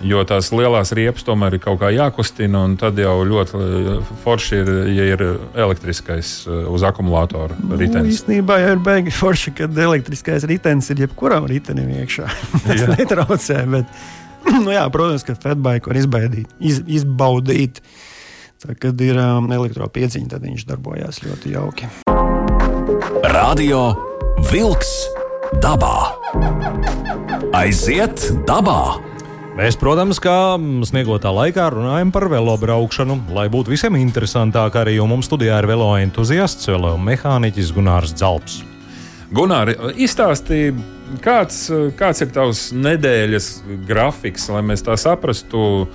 Jo 0.05 0.25
tās 0.27 0.49
lielās 0.51 0.91
riepas 0.91 1.23
tomēr 1.23 1.55
ir 1.55 1.61
kaut 1.63 1.79
kā 1.79 1.87
jākustina, 1.95 2.65
un 2.67 2.73
tad 2.77 2.97
jau 2.99 3.13
ļoti 3.25 3.59
forši 4.25 4.57
ir, 4.59 4.71
ja 4.91 5.05
ir 5.13 5.21
elektriskais 5.55 6.31
uz 6.51 6.83
akumulātora 6.83 7.55
Nu, 7.61 7.77
ritenis. 7.79 8.17
īstenībā 8.19 8.57
jau 8.59 8.73
ir 8.75 8.81
baigi 8.83 9.13
forši, 9.15 9.53
kad 9.55 9.77
elektriskais 9.85 10.43
ritenis 10.51 10.91
ir 10.91 11.05
jebkuram 11.05 11.47
ritenim 11.47 11.93
iekšā. 12.01 12.27
Tas 12.67 12.83
netraucē, 12.91 13.61
bet, 13.71 14.03
nu, 14.65 14.67
jā, 14.75 14.83
protams, 14.91 15.23
ka 15.25 15.37
fatbaiku 15.39 15.93
var 15.93 16.01
izbaudīt. 16.03 16.51
Iz, 16.59 16.83
izbaudīt. 16.99 17.79
Tā, 18.65 18.73
kad 18.81 19.01
ir 19.05 19.17
um, 19.21 19.45
elektropieciņa, 19.53 20.25
tad 20.31 20.41
viņš 20.41 20.63
darbojās 20.65 21.19
ļoti 21.21 21.51
jauki. 21.53 21.89
Radio 23.29 23.81
Wolks 24.47 24.93
dabā. 25.61 26.15
Aiziet 27.53 28.23
dabā! 28.49 28.95
Mēs, 29.55 29.77
protams, 29.77 30.17
kā 30.17 30.55
sniegotā 30.89 31.29
laikā 31.29 31.67
runājam 31.75 32.09
par 32.15 32.25
velobraukšanu, 32.33 33.19
lai 33.37 33.45
būtu 33.53 33.75
visiem 33.75 33.99
interesantāk. 34.01 34.79
Arī 34.81 34.97
jo 34.97 35.05
mums 35.13 35.29
studijā 35.29 35.61
ir 35.61 35.69
velo 35.69 35.91
entuziasts, 36.01 36.65
velo 36.73 36.95
mehāniķis 36.97 37.69
Gunārs 37.75 38.15
Zalps. 38.17 38.63
Gunāri, 39.35 39.77
izstāstīja, 40.01 40.73
kāds, 41.21 41.67
kāds 42.01 42.25
ir 42.25 42.33
tavs 42.33 42.65
nedēļas 42.73 43.53
grafiks, 43.85 44.49
lai 44.49 44.65
mēs 44.65 44.81
tā 44.89 44.97
saprastu, 44.97 45.85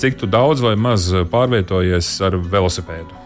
cik 0.00 0.24
daudz 0.30 0.60
vai 0.64 0.74
maz 0.76 1.08
pārvietojies 1.32 2.08
ar 2.26 2.36
velosipēdu. 2.36 3.22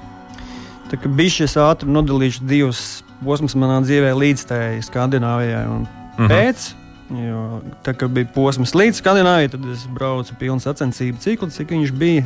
Tā 0.90 0.98
kā 0.98 1.06
bišķi 1.06 1.46
es 1.46 1.56
ātri 1.60 1.90
nodalīšu 1.90 2.46
divus 2.50 3.02
posmus 3.22 3.54
manā 3.54 3.78
dzīvē 3.84 4.10
līdz 4.16 4.44
tai 4.50 4.64
Skandināvijai 4.82 5.66
un 5.70 5.88
Mhm. 6.18 6.28
pēc. 6.28 6.74
Jo, 7.10 7.60
tā 7.82 7.94
kā 7.94 8.06
bija 8.06 8.28
posms 8.34 8.72
līdz 8.74 9.00
Skandināvijai, 9.02 9.50
tad 9.50 9.64
es 9.72 9.86
braucu 9.90 10.34
pilnu 10.38 10.60
sacensību 10.62 11.18
ciklu, 11.18 11.50
cik 11.50 11.68
viņš 11.74 11.92
bija. 11.98 12.24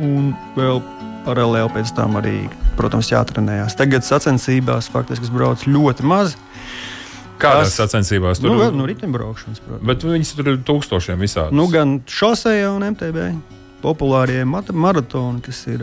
Un 0.00 0.34
vēl 0.56 0.80
paralēli 1.26 1.72
pēc 1.74 1.94
tam 1.94 2.16
arī, 2.16 2.48
protams, 2.76 3.10
jātrenējās. 3.12 3.76
Tagad 3.76 4.02
sacensībās 4.02 4.88
faktiski 4.88 5.24
es 5.28 5.30
braucu 5.30 5.68
ļoti 5.70 6.02
maz. 6.08 6.36
Kādās 7.42 7.76
sacensībās 7.78 8.42
Nu, 8.42 8.50
tur 8.50 8.60
vēl 8.62 8.76
no 8.78 8.88
riteņbraukšanas, 8.90 9.62
protams. 9.64 9.86
Bet 9.90 10.06
viņas 10.06 10.34
tur 10.38 10.52
ir 10.54 10.62
tūkstošiem 10.68 11.22
visādi. 11.22 11.58
Nu, 11.58 11.68
gan 11.72 12.00
šosejā 12.06 12.72
un 12.72 12.86
MTB. 12.92 13.32
Populārie 13.82 14.44
maratoni, 14.46 15.42
kas 15.42 15.64
ir 15.66 15.82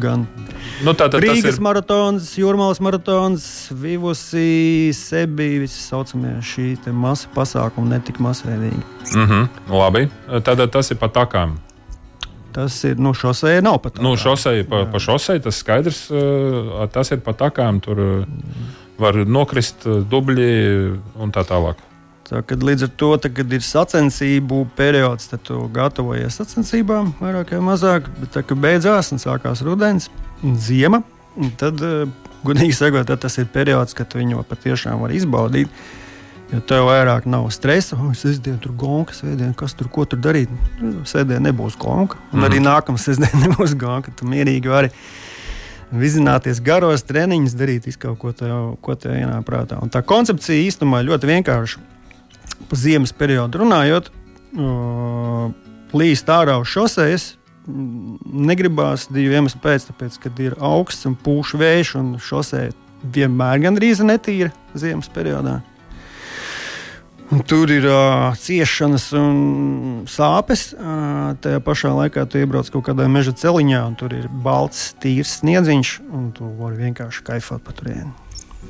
gan 0.00 0.24
Nu, 0.84 0.92
tātad 0.92 1.20
tas 1.20 1.24
Rīgas 1.24 1.56
ir 1.56 1.62
maratons, 1.64 2.32
Jūrmālas 2.36 2.80
maratons, 2.84 3.44
Vivusi, 3.72 4.92
Sebi, 4.96 5.48
visi 5.62 5.80
saucamie 5.80 6.34
šī 6.44 6.74
masa 6.92 7.30
pasākumi 7.34 7.94
netika 7.94 8.24
masveidīgi. 8.24 8.82
Mhm, 9.14 9.46
labi. 9.72 10.08
Tātad 10.44 10.72
tas 10.74 10.92
ir 10.92 11.00
pa 11.00 11.08
takām. 11.12 11.56
Tas 12.56 12.76
ir, 12.88 12.96
nu, 12.96 13.12
šosei 13.12 13.60
nav 13.64 13.78
pat. 13.84 13.98
Nu, 14.00 14.14
šosei, 14.16 14.64
pa, 14.68 14.86
pa 14.88 15.00
šosei 15.02 15.42
tas 15.44 15.58
skaidrs, 15.60 16.06
tas 16.92 17.12
ir 17.12 17.20
pa 17.24 17.34
takām. 17.36 17.82
Tur 17.84 18.00
var 19.00 19.18
nokrist 19.26 19.86
uh, 19.88 20.00
dubļi 20.06 20.50
un 21.20 21.34
tā 21.34 21.44
tālāk. 21.48 21.82
Tā, 22.26 22.40
kad 22.42 22.64
līdz 22.66 22.88
ar 22.88 22.94
to, 22.98 23.08
tā, 23.22 23.30
kad 23.30 23.52
ir 23.54 23.62
sacensību 23.62 24.64
periods, 24.78 25.28
tad 25.30 25.44
tu 25.46 25.60
gatavojies 25.70 26.40
sacensībām, 26.40 27.12
vairāk 27.20 27.52
vai 27.54 27.60
mazāk. 27.68 28.08
Bet 28.18 28.32
tā, 28.34 28.42
kad 28.42 28.58
beidzās 28.58 29.12
un 29.14 29.22
sākās 29.22 29.62
rudens 29.62 30.08
un 30.42 30.56
ziema, 30.58 31.04
un 31.38 31.52
tad, 31.60 31.78
eh, 31.86 32.32
gudīgi 32.42 32.74
sakot, 32.74 33.12
tas 33.22 33.38
ir 33.38 33.46
periods, 33.54 33.94
kad 33.94 34.10
viņu 34.18 34.42
patiešām 34.48 35.04
var 35.04 35.14
izbaudīt. 35.14 35.70
Jo 36.50 36.60
tev 36.62 36.86
vairāk 36.86 37.24
nav 37.26 37.46
stresa, 37.50 37.96
oh, 37.98 38.10
sestdien 38.14 38.58
tur 38.62 38.74
gonka, 38.78 39.14
svētdien, 39.14 39.54
kas 39.58 39.74
tur, 39.74 39.88
ko 39.90 40.04
tur 40.06 40.18
darīt. 40.22 40.50
Nu, 40.78 41.02
Sēdien 41.06 41.42
nebūs 41.42 41.78
gonka, 41.78 42.18
un 42.34 42.46
arī 42.46 42.58
nākamā 42.62 42.98
sestdien 43.02 43.34
nebūs 43.46 43.74
gonka. 43.78 44.14
Tu 44.14 44.26
mierīgi 44.26 44.70
vari 44.70 44.90
vizināties 46.00 46.60
garos 46.64 47.04
treniņus, 47.06 47.56
darīt 47.58 47.88
kaut 48.00 48.18
ko 48.22 48.32
tev, 48.36 48.76
ko 48.84 48.96
tev 48.98 49.16
ienāk 49.16 49.44
prātā. 49.48 49.80
Un 49.82 49.92
tā 49.92 50.02
koncepcija 50.06 50.66
īstenībā 50.68 51.02
ļoti 51.06 51.30
vienkārša. 51.32 51.84
Pa 52.70 52.78
ziemas 52.78 53.12
periodu 53.12 53.60
runājot, 53.60 54.08
plīst 55.92 56.32
ārā 56.32 56.56
uz 56.62 56.70
šosejas. 56.72 57.26
Negribās 57.66 59.08
divu 59.10 59.34
iemeslu 59.34 59.60
pēc, 59.62 59.88
tāpēc, 59.88 60.18
kad 60.22 60.42
ir 60.42 60.54
augsts 60.62 61.08
un 61.08 61.16
pūš 61.18 61.56
vējš, 61.58 61.94
un 61.98 62.12
šosei 62.22 62.68
vienmēr 63.02 63.64
gandrīz 63.64 64.04
netīra 64.06 64.52
ziemas 64.78 65.10
periodā. 65.12 65.58
Un 67.26 67.40
tur 67.42 67.70
ir 67.74 67.82
uh, 67.90 68.30
ciešanas 68.38 69.08
un 69.18 69.38
sāpes. 70.06 70.68
Uh, 70.76 71.32
tajā 71.42 71.58
pašā 71.64 71.90
laikā 71.90 72.22
tu 72.30 72.38
iebrauc 72.38 72.68
kaut 72.70 72.84
kādā 72.86 73.08
meža 73.10 73.34
celiņā, 73.34 73.80
un 73.88 73.96
tur 73.98 74.14
ir 74.14 74.28
balts, 74.30 74.92
tīrs 75.02 75.40
sniedziņš, 75.40 75.90
un 76.14 76.30
tu 76.36 76.46
vari 76.60 76.84
vienkārši 76.84 77.24
kaifot 77.26 77.64
pa 77.66 77.74
turieni. 77.74 78.12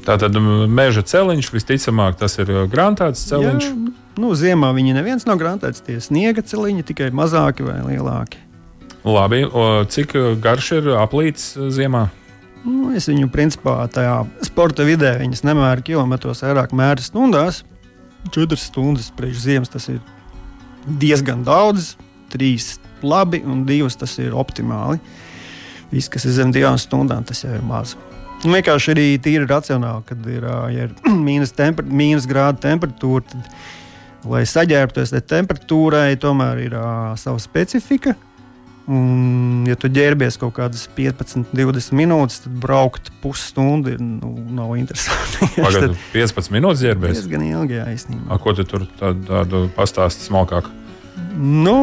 Tātad 0.08 0.38
um, 0.40 0.48
meža 0.72 1.04
celiņš 1.04 1.52
visticamāk 1.52 2.16
tas 2.16 2.38
ir 2.40 2.54
grāmatas 2.72 3.26
celiņš. 3.28 3.68
Jā, 3.68 3.94
nu, 4.24 4.32
ziemā 4.38 4.72
viņi 4.72 4.96
neviens 4.96 5.28
nav 5.28 5.36
grāmatēts, 5.42 5.84
tie 5.84 6.00
sniega 6.00 6.40
celiņi, 6.40 6.86
tikai 6.88 7.12
mazāki 7.12 7.66
vai 7.66 7.82
lielāki. 7.84 8.40
Labi, 9.06 9.44
o, 9.44 9.84
cik 9.84 10.16
garš 10.42 10.72
ir 10.80 10.94
aplīts 10.96 11.52
ziemā? 11.76 12.08
Nu, 12.64 12.88
es 12.96 13.06
viņu 13.06 13.28
principā 13.30 13.84
tajā 13.92 14.22
sporta 14.48 14.82
vidē 14.86 15.18
nemēru 15.22 15.84
kilometros, 15.86 16.40
vairāk 16.42 16.72
mēru 16.74 17.04
stundās. 17.04 17.62
Četras 18.32 18.66
stundas 18.70 19.12
priekš 19.16 19.44
ziemas 19.44 19.72
tas 19.72 19.88
ir 19.92 20.00
diezgan 20.86 21.44
daudz. 21.46 21.94
Trīs 22.32 22.76
labi 23.06 23.42
un 23.46 23.64
divas 23.68 23.96
tas 23.98 24.16
ir 24.22 24.34
optimāli. 24.36 24.98
Viss, 25.92 26.10
kas 26.10 26.26
ir 26.26 26.34
zem 26.34 26.52
divām 26.54 26.78
stundām, 26.80 27.24
tas 27.26 27.44
jau 27.44 27.54
ir 27.54 27.64
maz. 27.66 27.94
Un 28.44 28.52
vienkārši 28.52 28.92
arī 28.92 29.06
tīri 29.22 29.46
racionāli, 29.48 30.04
kad 30.08 30.26
ir, 30.28 30.44
ja 30.74 30.86
ir 30.88 30.94
mīnus, 31.26 31.54
temper, 31.56 31.86
mīnus 31.86 32.26
grādu 32.28 32.60
temperatūra, 32.66 33.24
tad, 33.30 33.50
lai 34.26 34.42
saģērbtos 34.48 35.14
tai 35.14 35.22
temperatūrai, 35.36 36.18
tomēr 36.20 36.64
ir 36.66 36.76
uh, 36.76 37.14
sava 37.20 37.40
specifika. 37.42 38.16
Un, 38.86 39.64
ja 39.66 39.74
tu 39.74 39.88
ģērbies 39.90 40.36
kaut 40.38 40.54
kādas 40.60 40.84
15, 40.94 41.48
20 41.50 41.96
minūtes, 41.98 42.44
tad 42.44 42.54
braukt 42.62 43.10
pusstundu 43.22 43.96
nu, 43.98 44.30
nav 44.54 44.76
interesanti. 44.78 45.48
Pagaidu 45.64 45.96
15 46.12 46.52
minūtes 46.54 46.84
Tas 46.84 46.86
ģērbies. 46.86 47.18
diezgan 47.18 47.46
ilgi, 47.48 47.80
jā, 47.80 47.86
īstenībā. 47.96 48.28
A, 48.30 48.38
ko 48.42 48.54
tu 48.54 48.66
tur 48.68 48.86
tādu, 49.00 49.26
tādu 49.26 49.64
pastāsti 49.74 50.28
smalkāk? 50.28 50.70
Nu, 51.34 51.74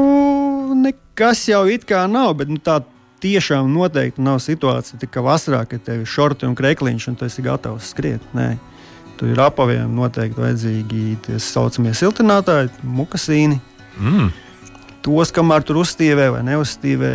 nekas 0.80 1.44
jau 1.52 1.66
it 1.68 1.84
kā 1.90 2.06
nav, 2.08 2.38
bet 2.40 2.52
nu, 2.54 2.62
tā 2.64 2.80
tiešām 3.24 3.68
noteikti 3.72 4.24
nav 4.24 4.40
situācija, 4.44 5.00
kā 5.12 5.24
vasarā, 5.24 5.64
kad 5.68 5.84
tev 5.84 6.04
ir 6.04 6.10
šorti 6.10 6.48
un 6.48 6.56
krekliņš 6.60 7.10
un 7.12 7.20
tu 7.20 7.28
esi 7.28 7.44
gatavs 7.44 7.92
skriet. 7.92 8.24
Nē. 8.36 8.54
Tur 9.20 9.30
ir 9.32 9.44
apaviem 9.44 9.92
noteikti 9.96 10.42
vajadzīgi 10.42 11.04
tie 11.28 11.38
saucamie 11.40 11.94
siltinātāji, 11.96 12.72
mukasīni. 12.84 13.60
Mm. 14.00 14.32
Tos, 15.04 15.34
kamēr 15.36 15.66
tur 15.68 15.82
uzstīvē 15.82 16.30
vai 16.32 16.44
neuzstīvē, 16.48 17.14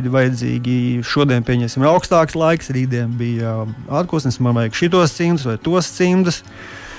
ir 0.00 0.08
vajadzīgi 0.10 0.78
šodien, 1.06 1.44
pieņemsim, 1.46 1.84
augstāks 1.86 2.34
laiks, 2.34 2.72
rītdien 2.74 3.12
bija 3.18 3.60
atpūsnis, 4.02 4.40
man 4.42 4.56
vajag 4.58 4.80
šitos 4.80 5.14
cimdus 5.14 5.46
vai 5.46 5.54
tos 5.62 5.92
cimdus. 5.94 6.42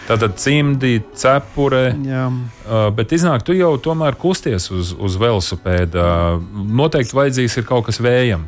Tātad 0.06 0.38
cimdi, 0.38 1.00
cepure. 1.18 1.90
Jā. 2.06 2.28
Bet 2.96 3.12
iznāk, 3.18 3.44
tu 3.44 3.56
jau 3.58 3.74
tomēr 3.82 4.16
kusties 4.22 4.70
uz, 4.72 4.94
uz 4.94 5.16
velosipēda. 5.20 6.06
Noteikti 6.54 7.18
vajadzīgs 7.18 7.58
ir 7.60 7.66
kaut 7.68 7.88
kas 7.90 8.00
vējam. 8.06 8.46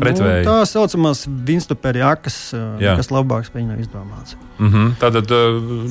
Pretvēji. 0.00 0.44
Nu, 0.44 0.50
tā 0.50 0.66
saucamās 0.66 1.26
Jā. 2.80 2.96
kas 2.96 3.10
labāks 3.12 3.52
pieņem 3.54 3.80
izdomāts. 3.80 4.36
Mm 4.58 4.72
-hmm. 4.72 4.92
Tātad, 5.00 5.30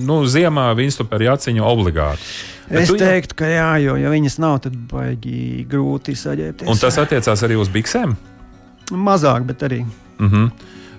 nu, 0.06 0.26
ziemā 0.26 0.76
vinstuperi 0.76 1.26
jaciņu 1.26 1.64
obligāti. 1.64 2.22
Bet 2.70 2.82
Es 2.82 2.90
tu 2.90 2.98
teiktu, 2.98 3.36
ka 3.36 3.46
jā, 3.46 3.72
jo, 3.84 3.96
ja 3.96 4.10
viņas 4.10 4.40
nav, 4.40 4.60
tad 4.60 4.74
baigi 4.76 5.66
grūti 5.70 6.16
saģērbties. 6.18 6.68
Un 6.68 6.78
tas 6.78 6.98
attiecās 6.98 7.44
arī 7.44 7.60
uz 7.62 7.70
biksēm. 7.70 8.16
mazāk, 8.92 9.46
bet 9.46 9.62
arī. 9.62 9.86
Mm 10.20 10.30
-hmm. 10.30 10.52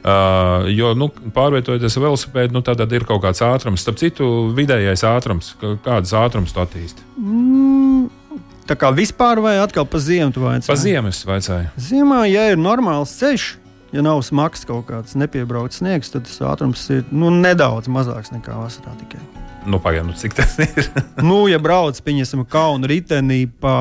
Uh, 0.06 0.68
jo 0.70 0.92
nu, 0.94 1.08
pārvietojoties 1.34 1.96
ar 1.96 2.02
velosipēdu, 2.02 2.52
nu, 2.52 2.60
tad 2.62 2.92
ir 2.92 3.04
kaut 3.04 3.24
kāds 3.24 3.42
ātrums. 3.42 3.82
Starp 3.82 3.96
citu, 3.98 4.52
vidējais 4.54 5.02
ātrums, 5.02 5.56
Kā- 5.58 5.78
kādas 5.82 6.12
ātrumus 6.14 6.52
tu 6.54 6.60
attīsti? 6.60 7.02
Tā 8.66 8.75
kā 8.75 8.90
vispār 8.90 9.38
vai 9.38 9.54
atkal 9.62 9.87
pa 9.87 10.00
ziemu 10.02 10.35
tu 10.35 10.42
vajag? 10.42 10.66
Pa 10.66 10.75
ziemas 10.80 11.23
vajadzēja. 11.28 11.70
Ziemā, 11.78 12.25
ja 12.26 12.49
ir 12.50 12.58
normāls 12.58 13.14
ceļš, 13.20 13.44
ja 13.94 14.02
nav 14.02 14.25
smags 14.26 14.66
kaut 14.66 14.88
kāds 14.90 15.14
nepiebraukts 15.14 15.78
sniegs, 15.78 16.11
tad 16.11 16.26
tas 16.26 16.40
ātrums 16.42 16.82
ir 16.90 17.06
nu, 17.14 17.30
nedaudz 17.30 17.87
mazāks 17.87 18.35
nekā 18.35 18.58
vasarā 18.58 18.96
tikai. 19.04 19.23
Nu, 19.66 19.80
pagaidām, 19.82 20.12
nu, 20.12 20.14
cik 20.14 20.37
tas 20.38 20.54
ir? 20.62 20.87
nu, 21.28 21.40
ja 21.50 21.58
brauc, 21.62 21.99
pieņemsim, 22.06 22.44
kaunu 22.50 22.87
ritenī 22.90 23.42
pa 23.61 23.75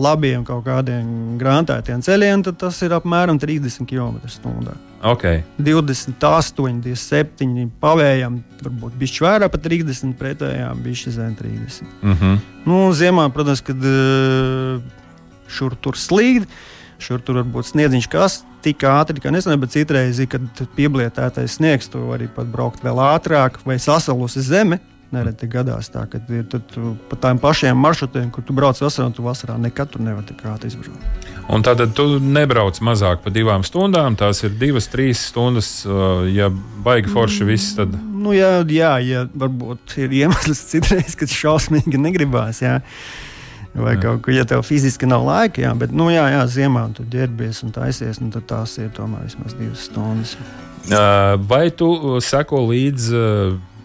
labiem 0.00 0.44
kaut 0.48 0.64
kādiem 0.64 1.36
grāmatētiem 1.40 2.00
ceļiem, 2.04 2.44
tad 2.46 2.56
tas 2.62 2.78
ir 2.86 2.94
apmēram 2.96 3.40
30 3.40 3.84
km/h. 3.88 4.76
ok, 5.12 5.26
28, 5.60 6.80
27, 6.86 7.68
pavējām, 7.82 8.40
varbūt 8.64 8.96
bišķi 9.02 9.26
vairāk 9.26 9.52
par 9.52 9.64
30, 9.68 10.16
pretējām 10.18 10.82
bišķi 10.86 11.14
zem 11.18 11.36
30. 11.36 11.92
mm 12.00 12.16
-hmm. 12.16 12.40
Nu, 12.68 12.80
ziemā, 12.92 13.28
protams, 13.32 13.60
kad 13.60 13.76
eh, 13.76 14.80
šur 15.48 15.76
tur 15.76 15.96
slīd, 15.96 16.48
šur 16.98 17.20
tur 17.20 17.42
varbūt 17.42 17.72
sniedziņš 17.72 18.08
kas 18.08 18.42
tik 18.62 18.82
ātri, 18.82 19.20
ka 19.22 19.30
nezinu, 19.30 19.56
bet 19.56 19.70
citreiz, 19.70 20.20
kad 20.30 20.62
pieblietētais 20.76 21.58
sniegs, 21.58 21.88
tu 21.88 21.98
vari 21.98 22.28
pat 22.28 22.46
braukt 22.46 22.82
vēl 22.84 22.98
ātrāk 22.98 23.60
vai 23.64 23.78
sasalusi 23.78 24.42
zeme. 24.42 24.80
Nereti 25.14 25.48
gadās 25.48 25.88
tā, 25.88 26.02
ka 26.10 26.20
ir 26.28 26.44
pa 27.08 27.16
tām 27.16 27.38
pašiem 27.40 27.78
maršrutiem, 27.80 28.26
kur 28.34 28.44
tu 28.44 28.52
brauc 28.56 28.76
vasarā, 28.82 29.06
un 29.08 29.16
tu 29.16 29.24
vasarā 29.24 29.56
nekad 29.60 29.88
tur 29.94 30.04
nevari 30.04 30.28
tik 30.28 30.42
ātri 30.50 30.68
izbraukt. 30.68 31.30
Un 31.48 31.64
tad 31.64 31.80
tu 31.96 32.04
nebrauc 32.20 32.76
mazāk 32.84 33.22
par 33.24 33.32
divām 33.32 33.64
stundām. 33.64 34.18
Tās 34.20 34.42
ir 34.44 34.52
divas, 34.60 34.90
trīs 34.92 35.22
stundas. 35.30 35.70
Ja 36.34 36.50
baigi 36.84 37.08
forši 37.14 37.48
viss, 37.48 37.72
tad 37.78 37.96
Nu, 38.18 38.34
jā, 38.34 38.60
jā, 38.66 38.92
ja 39.04 39.24
varbūt 39.38 39.96
ir 40.02 40.12
iemesls 40.24 40.60
citreiz, 40.72 41.16
kad 41.18 41.32
šausmīgi 41.32 42.00
negribās. 42.00 42.62
Jā. 42.64 42.80
Vai 43.78 43.94
Jā. 43.94 44.00
kaut 44.02 44.22
kā, 44.24 44.32
ja 44.34 44.46
tev 44.48 44.64
fiziski 44.66 45.06
nav 45.06 45.26
laika, 45.26 45.60
jā, 45.62 45.70
bet, 45.78 45.92
nu, 45.94 46.08
jā, 46.10 46.24
jā 46.32 46.40
ziemā 46.50 46.86
tu 46.96 47.04
ģērbies 47.12 47.60
un 47.66 47.74
taisies, 47.76 48.18
nu, 48.18 48.30
tad 48.34 48.48
tās 48.48 48.74
ir 48.80 48.88
tomēr 48.96 49.26
vismaz 49.28 49.54
divas 49.58 49.84
stundas. 49.86 50.34
vai 51.50 51.68
tu 51.70 52.18
seko 52.24 52.64
līdzi 52.70 53.20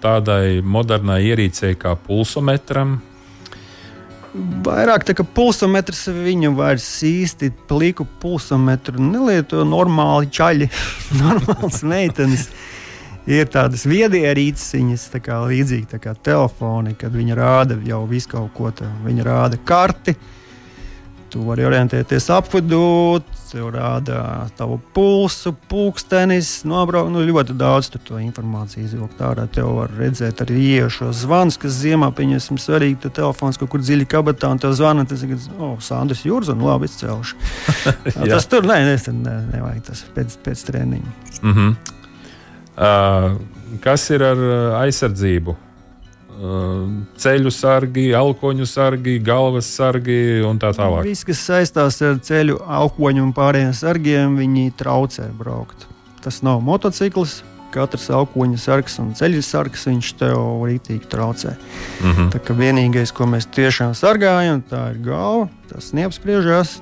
tādai 0.03 0.59
modernai 0.61 1.21
ierīcei 1.31 1.77
kā 1.79 1.95
pulsometram? 1.99 2.99
Vairāk 4.65 5.03
tā 5.05 5.13
kā 5.13 5.23
pulsometrs 5.29 6.07
viņu 6.09 6.55
vairs 6.57 6.87
īsti 7.05 7.51
pliku 7.69 8.07
pulsometru 8.21 8.97
nelieto 8.97 9.61
normāli 9.67 10.31
čaļi, 10.33 10.69
normāls 11.21 11.83
meitenes. 11.85 12.47
Ir 13.29 13.45
tādas 13.47 13.85
viedierīces, 13.87 15.05
tā 15.13 15.21
kā 15.23 15.37
līdzīgi 15.47 15.93
tā 15.93 15.99
kā 16.03 16.11
telefoni, 16.17 16.97
kad 16.99 17.13
viņi 17.15 17.37
rāda 17.39 17.77
jau 17.87 18.01
visu 18.09 18.33
kaut 18.33 18.51
ko 18.57 18.71
tādu. 18.73 19.05
Viņi 19.05 19.23
rāda 19.23 19.59
karti. 19.63 20.17
Tu 21.33 21.41
vari 21.41 21.63
orientēties 21.65 22.27
apvidū, 22.29 23.17
tev 23.49 23.71
rāda 23.73 24.17
tavu 24.53 24.75
pulsu, 24.93 25.55
pulkstenis, 25.69 26.59
nobraukt. 26.69 27.09
Nu, 27.09 27.23
ļoti 27.25 27.55
daudz 27.57 27.89
to 27.95 28.19
informāciju 28.21 28.83
izvilkt 28.85 29.23
ārā. 29.25 29.47
Tev 29.49 29.71
var 29.79 29.95
redzēt 29.97 30.43
arī 30.45 30.59
iešos 30.75 31.23
zvanus, 31.23 31.57
kas 31.57 31.79
ziemā, 31.79 32.11
pieņemsim, 32.13 32.61
svarīgi. 32.61 32.99
Tu 33.07 33.13
telefons 33.17 33.57
kaut 33.57 33.71
kur 33.73 33.81
dziļi 33.81 34.05
kabatā 34.13 34.51
un 34.53 34.61
tev 34.61 34.75
zvana. 34.77 35.07
Tas 35.09 35.25
ir, 35.25 35.33
oh, 35.57 35.73
Sandrs 35.81 36.21
Jūrs, 36.27 36.53
un 36.53 36.61
labi 36.67 36.91
izcēluši. 36.91 37.41
tas 38.35 38.49
tur, 38.51 38.69
nē, 38.69 38.83
nē, 38.91 38.95
ne, 39.17 39.35
nevajag 39.55 39.83
tas 39.89 40.05
pēc, 40.13 40.37
pēc 40.45 40.65
treniņa. 40.69 41.17
Mm 41.41 41.57
-hmm. 41.57 41.75
uh, 42.77 43.79
kas 43.81 44.09
ir 44.13 44.29
ar 44.29 44.47
aizsardzību? 44.83 45.57
Ceļu 47.23 47.51
sargi, 47.53 48.07
alkoņu 48.17 48.65
sargi, 48.67 49.17
galvas 49.23 49.69
sargi 49.77 50.41
un 50.45 50.59
tā 50.61 50.73
tālāk. 50.75 51.05
Viss, 51.07 51.25
kas 51.27 51.41
saistās 51.47 52.01
ar 52.05 52.19
ceļu, 52.23 52.59
alkoņu 52.81 53.23
un 53.23 53.33
pārējiem 53.35 53.73
sargiem, 53.77 54.37
viņi 54.41 54.73
traucē 54.79 55.29
braukt. 55.39 55.87
Tas 56.23 56.41
nav 56.45 56.63
motociklis. 56.65 57.41
Katrs 57.73 58.11
alkoņa 58.13 58.59
sargs 58.61 58.99
un 59.01 59.15
ceļu 59.17 59.39
sargs 59.41 59.87
viņš 59.89 60.11
tev 60.19 60.37
rītīgi 60.61 61.07
traucē. 61.09 61.55
Mm 62.03 62.11
-hmm. 62.11 62.27
Tā 62.35 62.41
kā 62.45 62.53
vienīgais, 62.53 63.11
ko 63.11 63.25
mēs 63.25 63.49
tiešām 63.49 63.95
sargājam, 63.97 64.61
tā 64.61 64.91
ir 64.91 64.99
galva. 65.01 65.49
Tas 65.71 65.89
neapspriežās. 65.93 66.81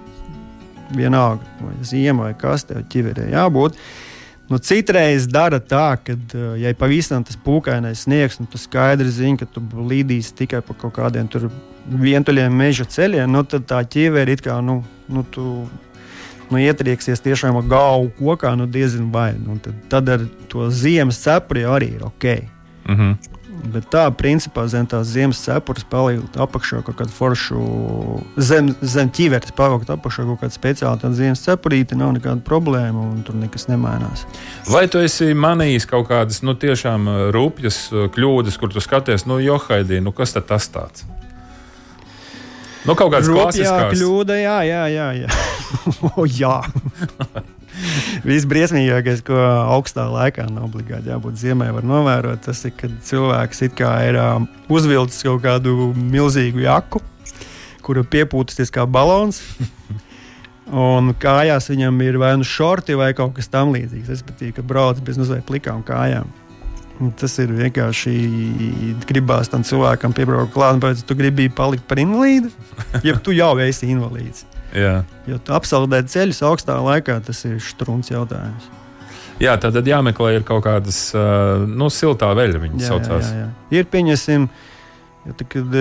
Vienalga, 0.91 1.47
vai 1.61 1.77
ziema 1.87 2.23
vai 2.23 2.33
kas 2.35 2.67
tev 2.67 2.83
ķiverē 2.91 3.31
jābūt. 3.31 3.71
Uh, 3.71 4.10
Nu, 4.51 4.59
citreiz 4.59 5.29
dara 5.31 5.61
tā, 5.63 5.93
ka, 6.03 6.13
uh, 6.35 6.55
ja 6.59 6.73
ir 6.73 6.75
pavisam 6.75 7.23
tas 7.23 7.37
pūkainais 7.39 8.03
sniegs, 8.03 8.35
nu, 8.41 8.49
tu 8.51 8.59
skaidri 8.59 9.07
zini, 9.07 9.37
ka 9.39 9.47
tu 9.47 9.63
līdīsi 9.63 10.35
tikai 10.41 10.59
pa 10.65 10.75
kaut 10.75 10.97
kādiem 10.97 11.29
vientuļiem 11.87 12.57
meža 12.59 12.85
ceļiem, 12.91 13.31
nu, 13.31 13.45
tad 13.47 13.63
tā 13.69 13.79
ķīveri 13.87 14.35
it 14.35 14.43
kā 14.43 14.57
nu, 14.65 14.81
nu, 15.07 15.23
tu, 15.23 15.45
nu, 16.51 16.59
ietrieksies 16.59 17.23
tiešām 17.23 17.61
ar 17.61 17.69
galvu 17.71 18.11
kokā, 18.19 18.51
nu, 18.59 18.67
diezgan 18.67 19.07
vai. 19.13 19.31
Nu, 19.39 19.55
tad, 19.63 19.77
tad 19.93 20.11
ar 20.17 20.27
to 20.51 20.67
ziemas 20.67 21.21
cepuri 21.23 21.63
arī 21.63 21.93
ir 21.95 22.03
ok. 22.11 22.27
Mm 22.89 22.95
-hmm. 22.97 23.40
Bet 23.61 23.89
tā, 23.93 24.07
principā, 24.17 24.63
zem 24.71 24.87
tās 24.89 25.11
ziemas 25.13 25.41
cepures 25.43 25.85
palikt 25.89 26.37
apakšā 26.41 26.81
kaut 26.87 26.97
kādu 26.97 27.13
foršu, 27.13 27.61
zem, 28.41 28.71
zem 28.81 29.11
ķiveres 29.13 29.53
pavakt 29.57 29.91
apakšā 29.93 30.25
kaut 30.25 30.41
kādu 30.41 30.55
speciālu 30.55 31.11
ziemas 31.17 31.43
cepurīti, 31.45 31.97
nav 31.99 32.15
nekāda 32.15 32.41
problēma 32.47 33.05
un 33.11 33.21
tur 33.27 33.37
nekas 33.37 33.67
nemainās. 33.69 34.25
Vai 34.71 34.87
tu 34.91 35.01
esi 35.03 35.35
manījis 35.37 35.85
kaut 35.89 36.09
kādas, 36.09 36.41
nu, 36.45 36.57
tiešām 36.57 37.07
uh, 37.07 37.21
rūpjas 37.35 37.79
uh, 37.93 38.09
kļūdas, 38.13 38.57
kur 38.61 38.73
tu 38.73 38.81
skaties, 38.81 39.27
nu, 39.29 39.37
Johaidī, 39.43 40.01
nu, 40.01 40.15
kas 40.15 40.33
tad 40.37 40.49
tas 40.49 40.69
tāds? 40.73 41.05
Nu, 42.81 42.95
kaut 42.97 43.13
kāds 43.13 43.29
klasiskās 43.29 43.93
kļūda, 43.93 44.41
jā, 44.41 44.59
jā, 44.65 44.83
jā. 44.89 45.09
jā. 45.21 45.41
oh, 46.15 46.25
jā. 46.25 46.57
Visbriesmīgākais, 48.29 49.23
ko 49.25 49.37
augstā 49.75 50.05
laikā 50.11 50.47
nav 50.51 50.69
obligāti 50.69 51.11
jābūt 51.11 51.39
ziemai, 51.41 51.71
var 51.75 51.87
novērot, 51.87 52.43
tas 52.45 52.63
ir, 52.67 52.75
kad 52.77 52.93
cilvēks 53.07 53.65
ir 53.67 54.19
um, 54.21 54.47
uzvilcis 54.71 55.25
kaut 55.27 55.43
kādu 55.45 55.91
milzīgu 55.95 56.65
jaku, 56.65 57.01
kura 57.85 58.03
piepūtas 58.03 58.73
kā 58.73 58.85
balons. 58.85 59.41
Un 60.71 61.11
kājās 61.19 61.67
viņam 61.67 61.97
ir 62.05 62.15
vai 62.21 62.31
nu 62.39 62.45
šorti, 62.47 62.95
vai 62.95 63.09
kaut 63.17 63.33
kas 63.35 63.51
tamlīdzīgs. 63.51 64.11
Es 64.13 64.21
patīk, 64.23 64.55
ka 64.55 64.63
brauc 64.63 65.01
bez 65.03 65.17
mazliet 65.19 65.43
plikām 65.43 65.81
kājām. 65.83 66.29
Tas 67.17 67.33
ir 67.41 67.51
vienkārši 67.57 68.13
gribās 69.09 69.49
tam 69.51 69.65
cilvēkam 69.67 70.13
piebraukt 70.15 70.53
klāt, 70.53 70.77
bet 70.83 71.01
tu 71.07 71.17
gribi 71.17 71.49
palikt 71.49 71.87
par 71.89 71.99
invalīdu, 71.99 72.53
ja 73.07 73.17
tu 73.17 73.33
jau 73.35 73.55
esi 73.59 73.89
invalīds. 73.91 74.45
Jā. 74.75 75.01
Jo 75.27 75.39
apsaldēt 75.57 76.11
ceļus 76.11 76.41
augstā 76.47 76.77
laikā, 76.81 77.19
tas 77.25 77.43
ir 77.49 77.59
strūns 77.63 78.11
jautājums. 78.13 78.69
Jā, 79.41 79.55
tad 79.57 79.79
jāmeklē 79.87 80.35
kaut 80.45 80.63
kādas 80.67 80.99
uh, 81.17 81.63
nu, 81.65 81.89
siltā 81.89 82.29
veļa, 82.37 82.61
viņas 82.61 82.83
jā, 82.83 82.89
saucās. 82.91 83.31
Jā, 83.31 83.47
jā. 83.47 83.79
Ir 83.81 83.89
pieņemsim. 83.89 84.45
Ja 84.45 84.70
tā, 85.21 85.45
kad, 85.45 85.75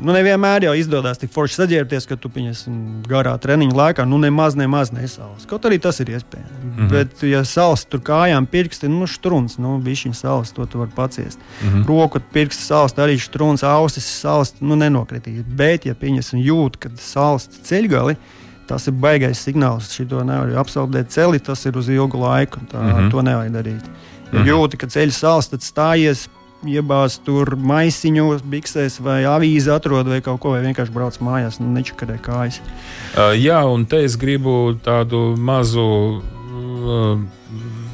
nu, 0.00 0.12
nevienmēr 0.14 0.64
jau 0.64 0.72
izdodas 0.78 1.20
tik 1.20 1.32
forši 1.34 1.58
saģērbties, 1.58 2.06
ka 2.08 2.16
tu 2.16 2.30
pieņemsim 2.32 2.76
garā 3.08 3.34
treniņa 3.40 3.76
laikā 3.76 4.06
nu, 4.08 4.16
nemaz, 4.22 4.56
nemaz 4.56 4.92
nesāls. 4.94 5.44
Kaut 5.50 5.68
arī 5.68 5.76
tas 5.82 6.00
ir 6.00 6.14
iespējams. 6.14 6.50
Mm 6.50 6.70
-hmm. 6.78 6.88
Bet, 6.94 7.22
ja 7.28 7.42
sāls 7.44 7.84
tur 7.84 8.00
kājām 8.00 8.46
pirksti, 8.48 8.88
nu, 8.88 9.04
strūns, 9.04 9.58
nu, 9.60 9.76
šī 9.84 10.14
sāls, 10.16 10.54
to 10.56 10.66
tu 10.66 10.78
vari 10.78 10.90
paciest. 10.96 11.38
Mm 11.38 11.68
-hmm. 11.68 11.86
Roku 11.88 12.20
pirksti 12.32 12.62
sāls, 12.62 12.96
arī 12.96 13.18
strūns, 13.20 13.64
ausis 13.64 14.24
sāls, 14.24 14.54
nu, 14.60 14.76
nenokritīs. 14.76 15.44
Bet, 15.44 15.86
ja 15.86 15.94
pieņemsim 15.94 16.40
jūt, 16.40 16.76
kad 16.78 16.92
sāls 16.92 17.48
ceļgali, 17.62 18.16
tas 18.66 18.86
ir 18.86 18.92
baigais 18.92 19.46
signāls. 19.46 19.92
Šito 19.92 20.24
nevar 20.24 20.48
apsaldēt 20.48 21.08
celi, 21.08 21.38
tas 21.38 21.66
ir 21.66 21.76
uz 21.76 21.88
ilgu 21.88 22.18
laiku. 22.18 22.60
Tā, 22.72 22.80
mm 22.80 22.92
-hmm. 22.92 23.10
To 23.10 23.22
nevajag 23.22 23.52
darīt. 23.52 23.84
Ja 24.32 24.38
mm 24.38 24.44
-hmm. 24.44 24.48
jūti, 24.48 24.76
ka 24.76 24.86
ceļš 24.86 25.16
sāls, 25.24 25.50
tad 25.50 25.60
stājies 25.60 26.28
iebāzt 26.68 27.24
tur 27.24 27.54
maisiņos, 27.56 28.44
biksēs 28.52 29.00
vai 29.04 29.22
avīzi 29.28 29.72
atrod 29.72 30.10
vai 30.10 30.20
kaut 30.24 30.40
ko, 30.42 30.54
vai 30.56 30.64
vienkārši 30.66 30.94
brauc 30.94 31.18
mājās 31.24 31.60
un 31.62 31.74
nečakarē 31.76 32.18
kājas. 32.24 32.60
Uh, 33.14 33.32
jā, 33.38 33.60
un 33.64 33.86
te 33.88 34.04
es 34.06 34.18
gribu 34.20 34.76
tādu 34.84 35.30
mazu. 35.38 35.90
Uh, 36.80 37.28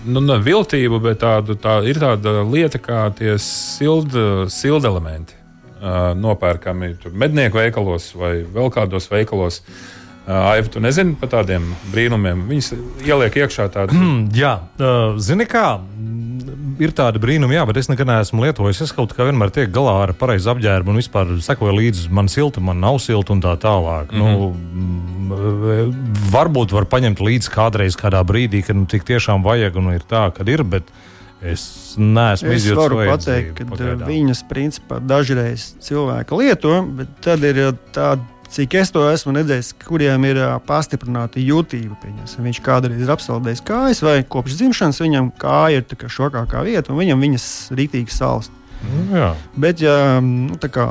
Nu, 0.07 0.21
ne 0.23 0.37
viltību, 0.39 1.01
bet 1.03 1.19
tādu, 1.19 1.57
tā 1.59 1.81
ir 1.91 1.99
tāda 1.99 2.45
lieta, 2.47 2.79
kā 2.79 3.09
tie 3.17 3.35
silda 3.43 4.47
sild 4.53 4.87
elementi. 4.87 5.35
Uh, 5.77 6.15
nopērkami 6.17 6.95
mednieku 7.13 7.59
veikalos 7.59 8.13
vai 8.17 8.39
vēl 8.47 8.71
kādos 8.73 9.11
veikalos. 9.11 9.61
Aivu, 10.27 10.71
tu 10.73 10.81
nezini 10.83 11.15
par 11.19 11.31
tādiem 11.35 11.67
brīnumiem. 11.93 12.47
Viņus 12.49 12.73
ieliek 13.07 13.37
iekšā 13.43 13.69
tādā. 13.75 13.99
Jā, 14.43 14.55
uh, 14.79 15.19
zini 15.23 15.47
kā, 15.51 15.77
ir 16.83 16.93
tāda 16.97 17.21
brīnuma, 17.23 17.57
jā, 17.57 17.65
bet 17.69 17.81
es 17.81 17.91
nekad 17.91 18.09
neesmu 18.11 18.45
lietojis. 18.45 18.83
Es 18.87 18.95
kaut 18.97 19.15
kā 19.17 19.27
vienmēr 19.29 19.53
tiek 19.55 19.73
galā 19.73 19.95
ar 20.05 20.13
pareizu 20.19 20.53
apģērbu 20.55 20.93
un 20.93 21.01
vispār 21.01 21.33
sekoju 21.45 21.75
līdzi 21.79 22.13
man 22.15 22.31
silta, 22.33 22.63
man 22.65 22.81
nav 22.83 23.01
silta 23.05 23.35
un 23.35 23.43
tā 23.45 23.57
tālāk. 23.61 24.13
Mm 24.13 24.23
-hmm. 24.23 24.55
nu, 25.29 25.91
varbūt 26.33 26.73
var 26.73 26.85
paņemt 26.85 27.21
līdzi 27.21 27.53
kādreiz, 27.53 27.99
kādā 27.99 28.23
brīdī, 28.25 28.63
kad 28.67 28.77
nu, 28.77 28.87
tik 28.87 29.05
tiešām 29.05 29.43
vajag 29.43 29.77
un 29.77 29.93
ir 29.95 30.03
tā, 30.09 30.31
kad 30.33 30.49
ir. 30.49 30.65
Bet, 30.65 30.85
Es 31.43 31.95
neesmu 32.01 32.49
izjūtis. 32.49 32.73
Es 32.73 32.79
varu 32.79 32.97
pateikt, 32.97 33.51
ka 33.59 33.65
pagaidām. 33.69 34.09
viņas 34.09 34.41
principā 34.49 35.01
dažreiz 35.05 35.77
cilvēki 35.85 36.39
lieto, 36.41 36.83
bet 36.97 37.09
tad 37.21 37.45
ir 37.45 37.77
tāda 37.93 38.25
cik 38.53 38.77
es 38.81 38.93
to 38.95 39.03
esmu 39.11 39.35
redzējis, 39.37 39.73
kuriem 39.87 40.27
ir 40.29 40.41
pastiprināta 40.69 41.43
jūtība. 41.43 41.99
Pieņas. 42.03 42.37
Viņš 42.43 42.63
kādreiz 42.65 43.03
ir 43.03 43.13
apsaldējis 43.13 43.65
kājas, 43.67 44.05
vai 44.07 44.21
kopš 44.23 44.59
dzimšanas 44.61 45.03
viņam 45.03 45.33
kāja 45.41 45.83
ir 45.83 46.09
šokākā 46.17 46.63
vieta, 46.67 46.93
un 46.93 47.01
viņam 47.03 47.27
viņas 47.27 47.51
rītīgi 47.77 48.15
salst. 48.15 48.55
Mm, 48.85 49.13
jā. 49.17 49.29
Bet, 49.57 49.83
ja 49.83 49.97
nu, 50.23 50.59
kā, 50.73 50.89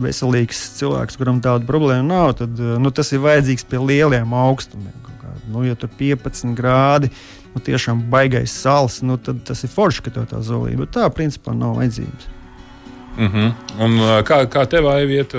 veselīgs 0.00 0.60
cilvēks, 0.78 1.18
kuram 1.20 1.40
tāda 1.44 1.66
problēma 1.68 2.04
nav, 2.06 2.36
tad 2.40 2.58
nu, 2.58 2.92
tas 2.94 3.12
ir 3.16 3.24
vajadzīgs 3.24 3.66
pie 3.70 3.80
lieliem 3.82 4.36
augstumiem. 4.36 5.02
Nu, 5.46 5.62
ja 5.62 5.76
tur 5.78 5.90
ir 6.02 6.16
15 6.18 6.56
grādi, 6.58 7.10
nu, 7.54 7.60
tiešām 7.62 8.02
baigais 8.10 8.50
sāls, 8.50 8.98
nu, 9.06 9.14
tad 9.14 9.44
tas 9.46 9.62
ir 9.62 9.70
forši, 9.70 10.02
ka 10.02 10.14
tev 10.16 10.26
tā 10.32 10.40
zolība. 10.42 10.88
Tā 10.90 11.06
principā 11.14 11.54
nav 11.54 11.78
vajadzības. 11.78 12.32
Mm 13.16 13.26
-hmm. 13.32 13.52
Un, 13.80 13.98
kā, 14.24 14.46
kā 14.46 14.66
tev 14.68 14.84
vieta 15.08 15.38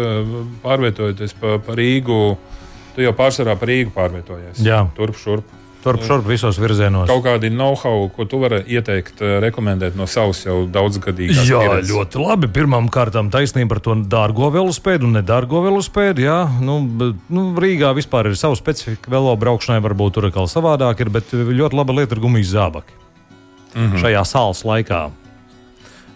pārvietojoties 0.64 1.34
pa, 1.40 1.60
pa 1.60 1.74
Rīgu? 1.74 2.38
Tu 2.96 3.02
jau 3.02 3.14
pārsvarā 3.14 3.56
par 3.56 3.68
Rīgu 3.68 3.92
pārvietojies. 3.94 4.66
Jā, 4.66 4.88
turp 4.96 5.16
šurp. 5.16 5.44
Turp 5.84 6.02
šurp 6.04 6.26
visos 6.26 6.58
virzienos. 6.60 7.08
Kaut 7.08 7.24
kādi 7.24 7.52
know-how, 7.54 8.10
ko 8.12 8.26
tu 8.26 8.40
vari 8.42 8.64
ieteikt, 8.76 9.22
rekomendēt 9.44 9.96
no 9.96 10.08
savas 10.10 10.42
jau 10.44 10.66
daudzgadīgās 10.74 11.46
Jā, 11.48 11.62
pieredzes. 11.62 11.92
ļoti 11.94 12.24
labi. 12.24 12.50
Pirmām 12.52 12.90
kārtām 12.92 13.30
taisnība 13.32 13.76
par 13.76 13.80
to 13.86 13.96
dārgo 14.10 14.50
velospēdu 14.52 15.08
un 15.08 15.20
nedārgo 15.20 15.62
velospēdu. 15.64 16.26
Jā, 16.26 16.40
nu, 16.60 16.80
nu, 17.30 17.46
Rīgā 17.62 17.94
vispār 17.96 18.32
ir 18.32 18.36
sava 18.36 18.58
specifika. 18.60 19.12
Velo 19.14 19.36
braukšanai 19.40 19.80
varbūt 19.86 20.18
tur 20.18 20.28
atkal 20.32 20.50
savādāk 20.52 21.06
ir, 21.06 21.14
bet 21.14 21.32
ļoti 21.32 21.78
laba 21.78 21.94
lieta 22.02 22.18
ir 22.18 22.24
gumijas 22.26 22.52
zābaki. 22.58 22.98
Mm 23.76 23.92
-hmm. 23.92 24.02
Šajā 24.02 24.26
sāls 24.26 24.66
laikā. 24.66 25.12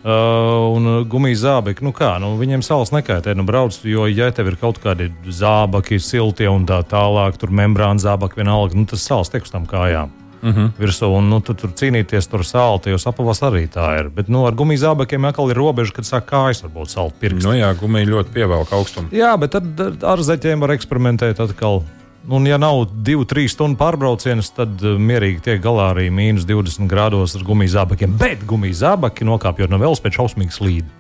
Uh, 0.01 0.73
un 0.73 1.03
gumijas 1.05 1.43
zābaki, 1.43 1.83
nu 1.85 1.91
kā, 1.93 2.15
nu, 2.17 2.31
viņiem 2.39 2.63
salas 2.65 2.89
nekaitē. 2.89 3.35
Nu, 3.37 3.45
brauc, 3.45 3.75
jo, 3.85 4.07
ja 4.09 4.31
tev 4.33 4.49
ir 4.49 4.57
kaut 4.57 4.79
kādi 4.81 5.11
zābaki, 5.29 5.99
siltie 6.01 6.49
un 6.49 6.65
tā 6.65 6.79
tālāk, 6.89 7.37
tur 7.37 7.53
membrāna 7.53 8.01
zābaki 8.01 8.41
vienalga, 8.41 8.79
nu, 8.79 8.87
tas 8.89 9.05
salas 9.05 9.29
tiek 9.29 9.45
uz 9.45 9.53
tām 9.53 9.69
kājām. 9.69 10.09
Uh 10.41 10.49
mhm. 10.49 10.59
-huh. 10.59 10.71
Virsū, 10.79 11.05
un 11.17 11.29
nu, 11.29 11.39
tu, 11.39 11.53
tur 11.53 11.69
cīnīties 11.69 12.29
tur 12.29 12.41
sāli, 12.41 12.81
tajos 12.81 13.05
apavos 13.07 13.43
arī 13.45 13.67
tā 13.69 13.99
ir. 13.99 14.09
Bet 14.09 14.27
nu, 14.27 14.47
ar 14.47 14.53
gumijas 14.53 14.81
zābakiem 14.81 15.29
atkal 15.29 15.51
ir 15.51 15.57
robeža, 15.57 15.93
kad 15.93 16.05
sāk 16.05 16.25
kājas 16.25 16.63
varbūt 16.63 16.89
salt 16.89 17.13
pirksti. 17.19 17.47
Nu, 17.47 17.53
jā, 17.53 17.73
gumija 17.77 18.05
ļoti 18.05 18.33
pievelk 18.33 18.73
augstumu. 18.73 19.07
Jā, 19.11 19.37
bet 19.37 19.51
tad 19.51 20.03
ar 20.03 20.17
zeķiem 20.17 20.59
var 20.59 20.71
eksperimentēt 20.71 21.39
atkal. 21.39 21.83
Un, 22.29 22.45
ja 22.45 22.59
nav 22.61 22.83
2-3 22.93 23.47
stundu 23.49 23.79
pārbrauciens, 23.79 24.51
tad 24.53 24.83
uh, 24.85 24.99
mierīgi 25.01 25.41
tiek 25.47 25.61
galā 25.63 25.89
arī 25.95 26.11
mīnus 26.13 26.45
20 26.45 26.89
grādos 26.91 27.33
ar 27.37 27.45
gumijas 27.47 27.73
zābakiem. 27.79 28.13
Bet 28.19 28.43
gumijas 28.45 28.83
zābaki 28.83 29.25
nokāpjot 29.25 29.73
no 29.73 29.79
velospēda 29.81 30.19
šausmīgi 30.19 30.53
slīd. 30.53 30.93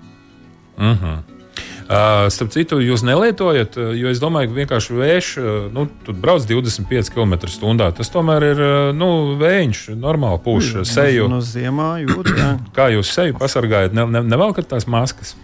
Mm 0.79 0.97
-hmm. 0.97 1.21
Uh, 1.91 2.29
starp 2.31 2.53
citu, 2.53 2.77
jūs 2.79 3.03
nelietojat, 3.03 3.75
jo 3.75 4.09
es 4.09 4.19
domāju, 4.23 4.47
ka 4.47 4.55
vienkārši 4.55 4.93
vējš, 4.95 5.29
nu, 5.75 5.89
tur 6.05 6.15
brauc 6.15 6.45
25 6.47 7.11
km/h. 7.11 7.91
Tas 7.97 8.09
tomēr 8.09 8.43
ir 8.43 8.61
nu, 8.95 9.35
vējš, 9.35 9.89
normāli 9.99 10.39
pūš 10.39 10.85
seju. 10.87 11.27
No 11.27 11.41
ziemā 11.41 11.99
jūt, 12.05 12.31
jā. 12.37 12.57
Kā 12.73 12.87
jūs 12.95 13.11
seju 13.11 13.35
pasargājat? 13.35 13.93
Ne, 13.93 14.07
ne, 14.07 14.23
nevelkat 14.23 14.71
tās 14.71 14.87
maskas? 14.87 15.35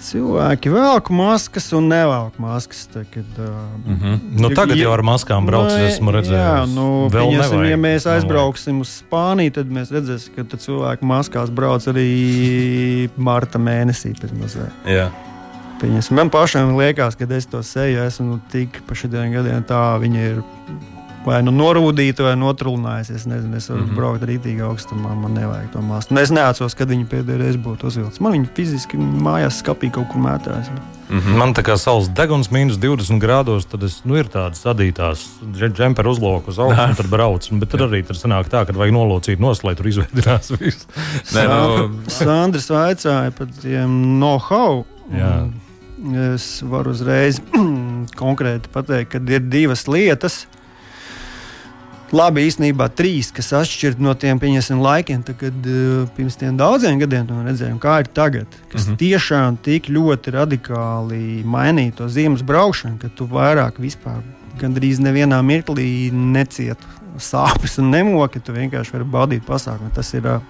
Cilvēki 0.00 0.70
velk 0.72 1.10
maskas 1.12 1.66
un 1.76 1.90
nevelk 1.92 2.38
maskas. 2.40 2.86
Tagad, 2.92 3.28
uh, 3.38 3.48
Mm 3.86 3.96
-hmm. 3.96 4.18
Nu, 4.40 4.48
tagad 4.48 4.76
jau 4.76 4.92
ar 4.92 5.02
maskām 5.02 5.46
brauc, 5.46 5.68
Nu, 5.68 5.86
esmu 5.86 6.10
redzējis. 6.10 6.40
Jā, 6.40 6.66
nu, 6.74 7.08
nevajag. 7.12 7.70
ja 7.70 7.76
mēs 7.76 8.06
aizbrauksim 8.10 8.80
uz 8.80 9.02
Spāniju, 9.02 9.52
tad 9.52 9.66
mēs 9.66 9.90
redzēsim, 9.92 10.34
ka 10.36 10.56
cilvēki 10.56 11.02
maskās 11.02 11.50
brauc 11.50 11.86
arī 11.86 13.08
marta 13.16 13.58
mēnesī. 13.58 14.14
Pieņemsim, 15.80 16.16
man 16.16 16.30
pašam 16.30 16.76
liekas, 16.76 17.16
ka 17.16 17.24
es 17.34 17.46
to 17.46 17.62
seju 17.62 18.02
esmu 18.04 18.26
nu, 18.26 18.40
tik 18.52 18.82
pa 18.86 18.94
šiem 18.94 19.32
gadiem, 19.32 19.64
tā 19.64 19.98
viņa 20.00 20.20
ir 20.30 20.42
vai 21.24 21.40
nu 21.44 21.52
norūdīta, 21.54 22.24
vai 22.24 22.36
notrūlinājusi. 22.40 23.16
Es 23.18 23.26
nezinu, 23.28 23.56
es 23.56 23.68
varu 23.70 23.82
mm. 23.82 23.88
-hmm. 23.88 23.98
braukt 23.98 24.24
rītīgi 24.28 24.64
augstumā, 24.64 25.14
man 25.16 25.34
nevajag 25.36 25.68
to 25.74 25.82
māsu. 25.84 26.14
Nu, 26.14 26.20
es 26.20 26.32
neatceros, 26.34 26.76
kad 26.78 26.88
viņa 26.88 27.06
pēdējo 27.10 27.42
reizi 27.42 27.60
būtu 27.60 27.90
uzvilcis. 27.90 28.20
Man 28.20 28.32
viņa 28.32 28.48
fiziski 28.56 28.96
mājās 28.96 29.60
skapī 29.62 29.90
kaut 29.92 30.08
kur 30.12 30.22
mētājas. 30.24 30.70
Mm 31.10 31.18
-hmm. 31.18 31.36
Man 31.36 31.54
tā 31.54 31.62
kā 31.66 31.76
saules 31.76 32.08
deguns 32.08 32.50
mīnus 32.50 32.78
20 32.78 33.18
grādos, 33.18 33.66
tad 33.66 33.82
es, 33.82 34.00
nu, 34.04 34.16
ir 34.16 34.28
tādas 34.28 34.62
sadītās 34.64 35.26
džempera 35.52 36.10
uzloku 36.10 36.50
uz 36.50 36.58
augšu, 36.62 36.88
un 36.88 36.94
tad 36.94 37.06
brauc. 37.06 37.50
Bet 37.50 37.68
tad 37.68 37.80
arī 37.80 38.06
tur 38.06 38.16
sanāk 38.16 38.48
tā, 38.48 38.66
ka 38.66 38.72
vajag 38.72 38.94
nolocīt 38.94 39.40
nost, 39.40 39.64
lai 39.64 39.74
tur 39.74 39.86
izveidinās 39.86 40.52
viss. 40.60 40.86
Nē, 41.34 41.48
nu, 41.48 41.90
Sandrs 42.06 42.70
vaicāja 42.70 43.30
par 43.30 43.46
tiem 43.62 44.18
know-how. 44.20 44.84
Un 45.10 45.52
Es 46.00 46.62
varu 46.64 46.94
uzreiz 46.94 47.40
konkrēti 48.22 48.70
pateikt, 48.72 49.12
ka 49.12 49.20
ir 49.28 49.44
divas 49.52 49.84
lietas. 49.90 50.46
Labi, 52.10 52.42
īstenībā 52.48 52.88
trīs, 52.98 53.28
kas 53.30 53.52
atšķiras 53.54 54.00
no 54.02 54.14
tiem 54.18 54.40
laikiem, 54.82 55.22
tad, 55.22 55.36
kad 55.38 55.66
uh, 55.66 56.08
pirms 56.16 56.36
tiem 56.36 56.56
daudziem 56.58 56.98
gadiem 56.98 57.26
to 57.26 57.34
redzējām, 57.34 57.78
kā 57.78 58.00
ir 58.00 58.08
tagad. 58.10 58.46
Kas 58.72 58.86
Mhm. 58.86 58.92
uh 58.92 58.96
-huh. 58.96 58.98
tiešām 58.98 59.58
tik 59.62 59.86
ļoti 59.86 60.32
radikāli 60.34 61.44
mainīja 61.44 61.94
to 61.94 62.08
ziemas 62.08 62.42
braukšanu, 62.42 62.98
ka 62.98 63.08
tu 63.08 63.26
vairāk 63.26 63.78
vispār 63.78 64.22
gandrīz 64.58 64.98
nevienā 64.98 65.40
mirklī 65.42 66.10
necietu 66.12 66.86
sāpes 67.18 67.78
un 67.78 67.90
nemoki. 67.90 68.40
Tu 68.40 68.52
vienkārši 68.52 68.92
vari 68.92 69.04
baudīt 69.04 69.42
pasākumu. 69.46 69.94
Tas 69.94 70.14
ir 70.14 70.26
uh, 70.26 70.40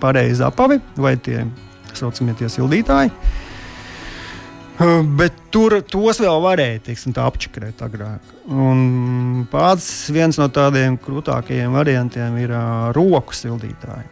pareizi 0.00 0.42
apavi 0.42 0.80
vai 0.96 1.16
tie 1.16 1.46
saucamie 1.94 2.34
tie 2.34 2.46
sildītāji. 2.46 3.10
Uh, 3.10 3.47
Bet 5.18 5.34
tur 5.50 5.74
tos 5.90 6.20
vēl 6.22 6.38
varēja 6.42 6.82
teiksim, 6.86 7.14
apčakarēt 7.18 7.80
agrāk. 7.82 8.34
Un 8.46 9.46
pats 9.50 9.88
viens 10.14 10.38
no 10.38 10.46
tādiem 10.54 10.94
krūtākajiem 11.02 11.74
variantiem 11.74 12.36
ir 12.38 12.54
uh, 12.54 12.90
roku 12.94 13.34
sildītāji. 13.34 14.06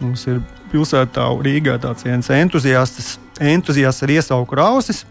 Mums 0.00 0.24
ir 0.30 0.40
pilsētā 0.72 1.26
Rīgā 1.42 1.76
tāds 1.82 2.06
viens 2.06 2.30
entuziasts, 2.34 3.16
entuziasts 3.38 4.06
ar 4.06 4.14
iesauku 4.14 4.58
rausis. 4.58 5.04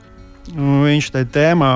Viņš 0.51 1.09
tajā 1.15 1.29
tēmā 1.37 1.71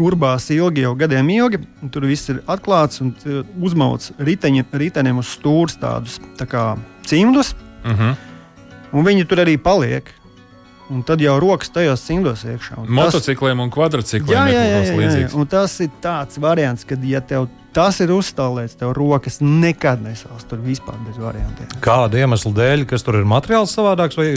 urbās 0.00 0.50
ilgi, 0.52 0.84
jau 0.84 0.92
gadiem 1.00 1.32
ilgi. 1.32 1.62
Tur 1.92 2.04
viss 2.08 2.28
ir 2.32 2.42
atklāts 2.44 3.00
un 3.04 3.14
uh, 3.24 3.40
uzmauts 3.56 4.12
riteņi, 4.20 4.68
riteņiem 4.84 5.24
uz 5.24 5.32
stūres 5.38 5.80
tādus 5.80 6.20
tā 6.36 6.44
kā 6.44 6.74
cimdus. 7.08 7.54
mm 7.84 7.94
-hmm. 7.94 8.16
Un 8.92 9.04
viņi 9.04 9.26
tur 9.28 9.38
arī 9.38 9.56
paliek. 9.58 10.04
Un 10.90 11.00
tad 11.02 11.18
jau 11.20 11.34
rokas 11.42 11.72
tajos 11.74 12.04
cimdos 12.06 12.44
iekšā. 12.46 12.76
Un 12.78 12.86
tas- 12.86 12.94
Motocikliem 12.94 13.58
un 13.60 13.70
kvadrcikliem 13.74 14.36
Jā, 14.36 14.44
jā, 14.46 14.60
jā, 14.62 14.66
jā, 14.70 14.82
jā. 14.92 14.98
līdzīgs. 15.00 15.34
Un 15.34 15.46
tas 15.50 15.80
ir 15.80 15.90
tāds 16.02 16.38
variants, 16.38 16.84
ka, 16.86 16.94
ja 17.02 17.20
tev 17.20 17.48
tas 17.74 17.98
ir 18.00 18.08
uzstāvēts, 18.14 18.76
tev 18.78 18.94
rokas 18.96 19.40
nekad 19.42 20.00
nesals. 20.00 20.46
Tur 20.48 20.58
vispār 20.62 20.94
bez 21.06 21.18
variantiem. 21.18 21.66
Kāda 21.82 22.22
iemesla 22.22 22.52
dēļ, 22.54 22.86
kas 22.86 23.02
tur 23.02 23.18
ir 23.18 23.26
materiāls 23.28 23.74
savādāks 23.74 24.16
vai 24.16 24.30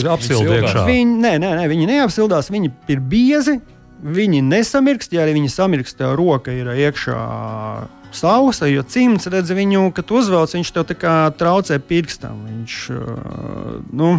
iekšā? 0.58 0.84
Viņi, 0.90 1.20
nē, 1.22 1.32
nē, 1.38 1.52
nē, 1.62 1.68
viņi 1.70 1.86
neapsildās, 1.94 2.50
viņi 2.50 2.72
ir 2.88 3.00
biezi. 3.00 3.60
Viņi 4.00 4.42
nesamirkst, 4.42 5.12
ja 5.12 5.22
arī 5.26 5.34
viņi 5.36 5.50
samirkst, 5.52 5.98
tev 5.98 6.14
roka 6.16 6.50
ir 6.50 6.66
iekšā 6.72 7.16
sausa, 8.16 8.66
jo 8.66 8.82
cimds 8.82 9.26
redz 9.30 9.52
viņu, 9.54 9.92
kad 9.94 10.06
tu 10.08 10.16
uzvelc, 10.18 10.50
viņš 10.56 10.72
tev 10.72 10.86
tā 10.88 10.96
kā 10.98 11.14
traucē 11.36 11.78
pirkstam. 11.78 12.40
Viņš, 12.48 12.76
uh, 12.96 13.82
nu, 13.92 14.18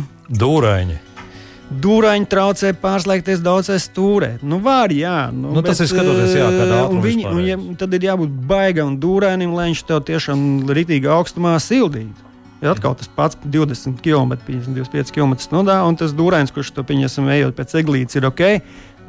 Dūraini. 1.72 2.28
Traucē 2.32 2.74
pārslēgties 2.82 3.44
daudzai 3.44 3.78
stūrē. 3.82 4.34
Nu, 4.44 4.60
var, 4.64 4.92
jā. 4.92 5.30
Nu, 5.32 5.54
Nu, 5.56 5.64
tas 5.66 5.80
ir 5.84 5.88
skatoties, 5.92 6.36
jā, 6.36 6.50
un 6.50 6.74
ātrumā 6.76 7.06
viņi, 7.06 7.28
un, 7.30 7.40
ja, 7.46 7.58
tad 7.80 7.96
ir 7.96 8.10
jābūt 8.10 8.34
baigam 8.50 8.98
dūrainim, 9.00 9.56
lai 9.56 9.70
viņš 9.72 9.86
tev 9.88 10.04
tiešām 10.10 10.44
ritīgi 10.72 11.10
augstumā 11.12 11.56
sildītu. 11.64 12.28
Ja 12.62 12.76
atkal 12.76 12.94
tas 12.94 13.10
pats 13.10 13.40
20 13.42 14.04
km, 14.06 14.36
25 14.46 15.10
km 15.16 15.34
stundā, 15.42 15.80
un 15.88 15.98
tas 15.98 16.14
dūrains, 16.14 16.54
kurš 16.54 16.76
to 16.76 16.84
pieņemsim, 16.86 17.30
ejot 17.34 17.56
pēc 17.58 17.74
eglītes, 17.82 18.20
ir 18.20 18.28
ok. 18.30 18.44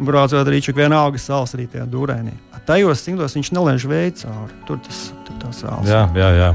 Braucot 0.00 0.48
arī 0.48 0.62
čak 0.64 0.78
vienalga 0.78 1.20
sāls 1.20 1.52
arī 1.52 1.66
tajā 1.68 1.84
dūrainī. 1.92 2.32
Tajos 2.64 3.02
simtos 3.02 3.34
viņš 3.36 3.50
nelaiž 3.52 3.84
veidu 3.90 4.22
cauri. 4.22 4.54
Tur 4.68 4.78
tas 4.86 5.02
tur 5.26 5.40
tā 5.42 5.50
sāls. 5.50 5.90
Jā, 5.90 6.06
jā, 6.14 6.30
jā. 6.38 6.50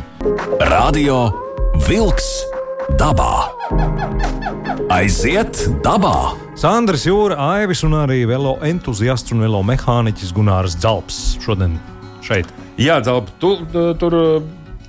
Radio 0.71 1.19
Wolks 1.85 2.31
dabā. 2.97 3.56
Aiziet 4.93 5.59
dabā! 5.83 6.37
Sandrs 6.55 7.03
Jūra, 7.03 7.35
Aivis 7.57 7.81
un 7.83 7.97
arī 7.99 8.21
velo 8.29 8.53
entuziasts 8.63 9.33
un 9.35 9.43
velo 9.43 9.59
mehāniķis 9.67 10.31
Gunārs 10.35 10.77
Zalps 10.79 11.17
šodien 11.43 11.75
šeit. 12.23 12.47
Jā, 12.79 13.01
Zelpa, 13.03 13.33
tu 13.41 13.51
tur 13.99 14.15
uh, 14.15 14.45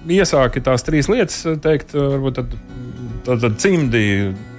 iesāki 0.06 0.62
tās 0.62 0.86
trīs 0.86 1.10
lietas, 1.10 1.40
uh, 1.48 1.58
teikt, 1.58 1.96
uh, 1.96 2.06
varbūt 2.14 2.38
tad, 2.38 2.54
tad, 3.26 3.42
tad 3.48 3.58
cimdi 3.64 4.04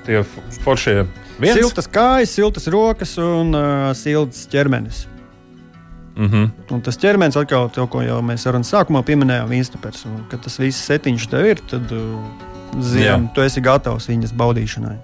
tie 0.08 0.26
foršie 0.66 0.98
viens. 1.40 1.56
Siltas 1.56 1.88
kājas, 1.88 2.36
siltas 2.36 2.68
rokas 2.74 3.16
un 3.24 3.56
uh, 3.56 3.88
silts 3.96 4.44
ķermenis. 4.52 5.06
Mm 6.20 6.28
-hmm. 6.28 6.76
Un 6.76 6.82
tas 6.82 7.00
ķermenis 7.00 7.40
atkal, 7.40 7.70
to, 7.72 7.88
ko 7.88 8.02
jau 8.04 8.20
mēs 8.22 8.44
sarunas 8.44 8.74
sākumā 8.74 9.06
pieminējām. 9.08 9.56
Un, 10.06 10.26
kad 10.30 10.44
tas 10.44 10.60
viss 10.60 10.86
setiņš 10.92 11.30
tev 11.30 11.46
ir, 11.46 11.60
tad 11.72 11.92
uh, 11.92 12.50
Jā. 12.94 13.18
tu 13.34 13.42
esi 13.42 13.62
gatavs 13.62 14.10
viņas 14.10 14.36
baudīšanai. 14.38 14.98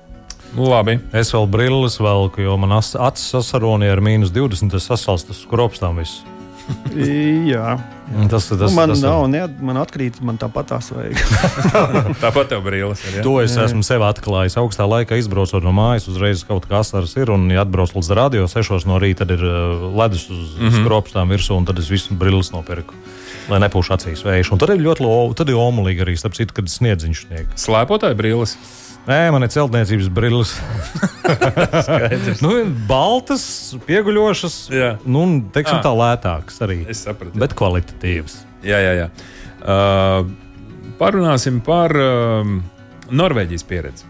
Nu, 0.55 0.69
labi. 0.69 0.99
Es 1.11 1.33
vēl 1.35 1.49
brilles 1.51 1.97
velku, 1.99 2.45
jo 2.45 2.55
man 2.61 2.77
acis 2.77 3.25
sasaronīja 3.33 3.97
ar 3.97 4.03
mīnus 4.05 4.31
20. 4.35 4.71
Tas 4.71 4.87
sasalstas 4.87 5.43
skropstām 5.43 5.99
viss. 5.99 6.23
Jā, 7.51 7.75
Un 8.13 8.29
Tas, 8.29 8.47
tas, 8.49 8.59
nu, 8.59 8.75
man 8.75 8.89
tas, 8.89 9.01
nav, 9.01 9.23
ne, 9.29 9.41
man 9.65 9.79
atkrīt, 9.81 10.19
man 10.21 10.37
tāpat 10.37 10.69
tās 10.69 10.91
vajag. 10.93 11.17
Tāpat 12.23 12.51
tev 12.53 12.61
brīlis 12.65 13.01
ir. 13.07 13.17
Ja? 13.17 13.23
To 13.25 13.39
es 13.41 13.55
esmu 13.57 13.81
sev 13.85 14.05
atklājis. 14.05 14.59
Augstā 14.61 14.85
laikā 14.85 15.17
izbraucot 15.17 15.65
no 15.65 15.73
mājas, 15.73 16.05
uzreiz 16.11 16.43
kaut 16.45 16.67
kas 16.69 16.93
tāds 16.93 17.15
ir. 17.17 17.33
Un, 17.33 17.47
ja 17.53 17.65
atbrauc 17.65 17.95
līdz 17.97 18.11
radio, 18.17 18.45
6 18.51 18.85
no 18.89 18.99
rīta, 19.01 19.23
tad 19.23 19.33
ir 19.33 19.45
uh, 19.49 19.87
ledus 19.97 20.27
uz 20.29 20.37
mm. 20.37 20.67
-hmm. 20.67 20.83
skropstām 20.83 21.33
virsū, 21.33 21.57
un 21.57 21.65
tad 21.65 21.81
es 21.81 21.89
visu 21.89 22.13
brilles 22.13 22.53
nopirku. 22.53 22.93
Lai 23.51 23.59
nepūš 23.61 23.91
acīs 23.93 24.23
vējš. 24.25 24.49
Un 24.55 24.61
tad 24.61 24.71
ir 24.73 24.81
ļoti 24.81 25.03
lo, 25.05 25.13
tad 25.37 25.51
ir 25.53 25.59
omulīgi 25.61 26.01
arī, 26.05 26.15
starp 26.17 26.33
citu, 26.37 26.55
kad 26.57 26.69
sniedziņš 26.71 27.19
snieg. 27.27 27.51
Slēpotāji 27.61 28.17
brīlis. 28.17 28.55
Nē, 29.05 29.19
man 29.29 29.45
ir 29.45 29.51
celtniecības 29.53 30.07
brilles. 30.09 30.55
nu, 32.45 32.53
baltas, 32.89 33.43
pieguļošas, 33.85 34.55
Jā. 34.73 34.89
nu, 35.05 35.25
teiksim, 35.53 35.77
Ah. 35.77 35.83
tā 35.85 35.91
lētākas 35.93 36.57
arī. 36.65 36.79
Es 36.89 37.03
sapratu. 37.05 37.37
Bet 37.37 37.53
kvalitatīvas. 37.57 38.39
Jā, 38.65 38.79
jā, 38.81 38.93
jā. 39.03 39.07
Uh, 39.61 40.25
parunāsim 40.97 41.61
par 41.65 41.93
uh, 41.93 42.49
Norvēģijas 43.13 43.65
pieredzi. 43.69 44.09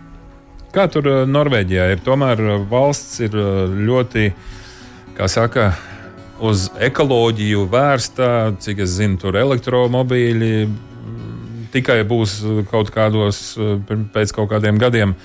Kā 0.75 0.87
tur 0.91 1.07
uh, 1.11 1.19
Norvēģijā 1.27 1.89
ir? 1.95 1.99
Tomēr 2.07 2.39
uh, 2.43 2.55
valsts 2.71 3.19
ir 3.27 3.35
uh, 3.35 3.67
ļoti, 3.75 4.29
kā 5.19 5.27
saka, 5.31 5.73
uz 6.39 6.69
ekoloģiju 6.79 7.65
vērsta. 7.71 8.29
Cik 8.59 8.83
es 8.85 8.97
zinu, 8.97 9.19
tur 9.21 9.37
elektromobīļi 9.39 10.53
mm, 10.67 11.67
tikai 11.75 12.01
būs 12.07 12.39
kaut 12.71 12.91
kādos 12.95 13.43
pir- 13.87 14.07
pēc 14.13 14.33
kaut 14.35 14.49
kādiem 14.51 14.79
gadiem. 14.81 15.15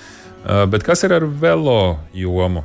Uh, 0.41 0.65
bet 0.71 0.85
kas 0.87 1.05
ir 1.05 1.13
ar 1.13 1.27
velo 1.27 1.99
jomu? 2.17 2.65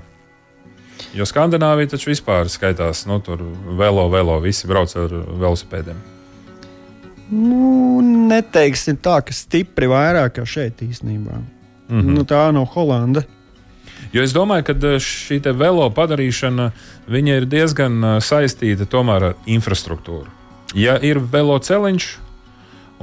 Jo 1.15 1.25
Skandināvija 1.27 1.93
taču 1.95 2.09
vispār 2.11 2.49
skaitās, 2.51 3.05
nu, 3.07 3.19
tur 3.23 3.41
velo, 3.79 4.07
velo, 4.11 4.37
visi 4.43 4.67
brauc 4.67 4.91
ar 4.99 5.11
velosipēdiem. 5.11 5.97
nu, 7.31 8.01
neteiksim 8.29 8.97
tā, 9.01 9.19
ka 9.25 9.33
stipri 9.33 9.87
vairāk 9.91 10.37
kā 10.37 10.45
šeit 10.45 10.81
īstenībā. 10.81 11.39
Mm 11.87 12.01
-hmm. 12.01 12.15
nu, 12.15 12.23
tā 12.23 12.51
nav 12.51 12.65
Holanda. 12.73 13.23
Jo 14.15 14.23
es 14.23 14.31
domāju, 14.31 14.69
ka 14.69 14.75
eh, 14.79 14.99
šī 15.03 15.41
velo 15.59 15.89
padarīšana 15.91 16.69
viņa 17.11 17.39
ir 17.41 17.47
diezgan 17.51 17.97
eh, 17.99 18.19
saistīta 18.23 18.87
tomēr 18.87 19.31
ar 19.31 19.35
infrastruktūru. 19.43 20.31
Ja 20.75 20.95
ir 21.03 21.19
velo 21.19 21.57
ceļš, 21.59 22.07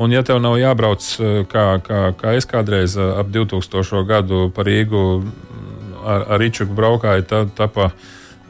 un 0.00 0.12
ja 0.12 0.22
tev 0.24 0.40
nav 0.40 0.56
jābrauc 0.60 1.04
eh, 1.20 1.42
kā, 1.52 1.66
kā, 1.84 2.00
kā 2.16 2.32
es 2.38 2.48
kādreiz 2.48 2.96
ap 2.96 3.28
2000. 3.34 4.00
gadu 4.08 4.46
par 4.56 4.68
Rīgu 4.70 5.04
mm, 5.20 6.00
ar, 6.00 6.26
ar 6.32 6.40
Ričuku 6.40 6.72
braukāju, 6.80 7.28
tad 7.28 7.54
tā 7.60 7.68
pa 7.68 7.92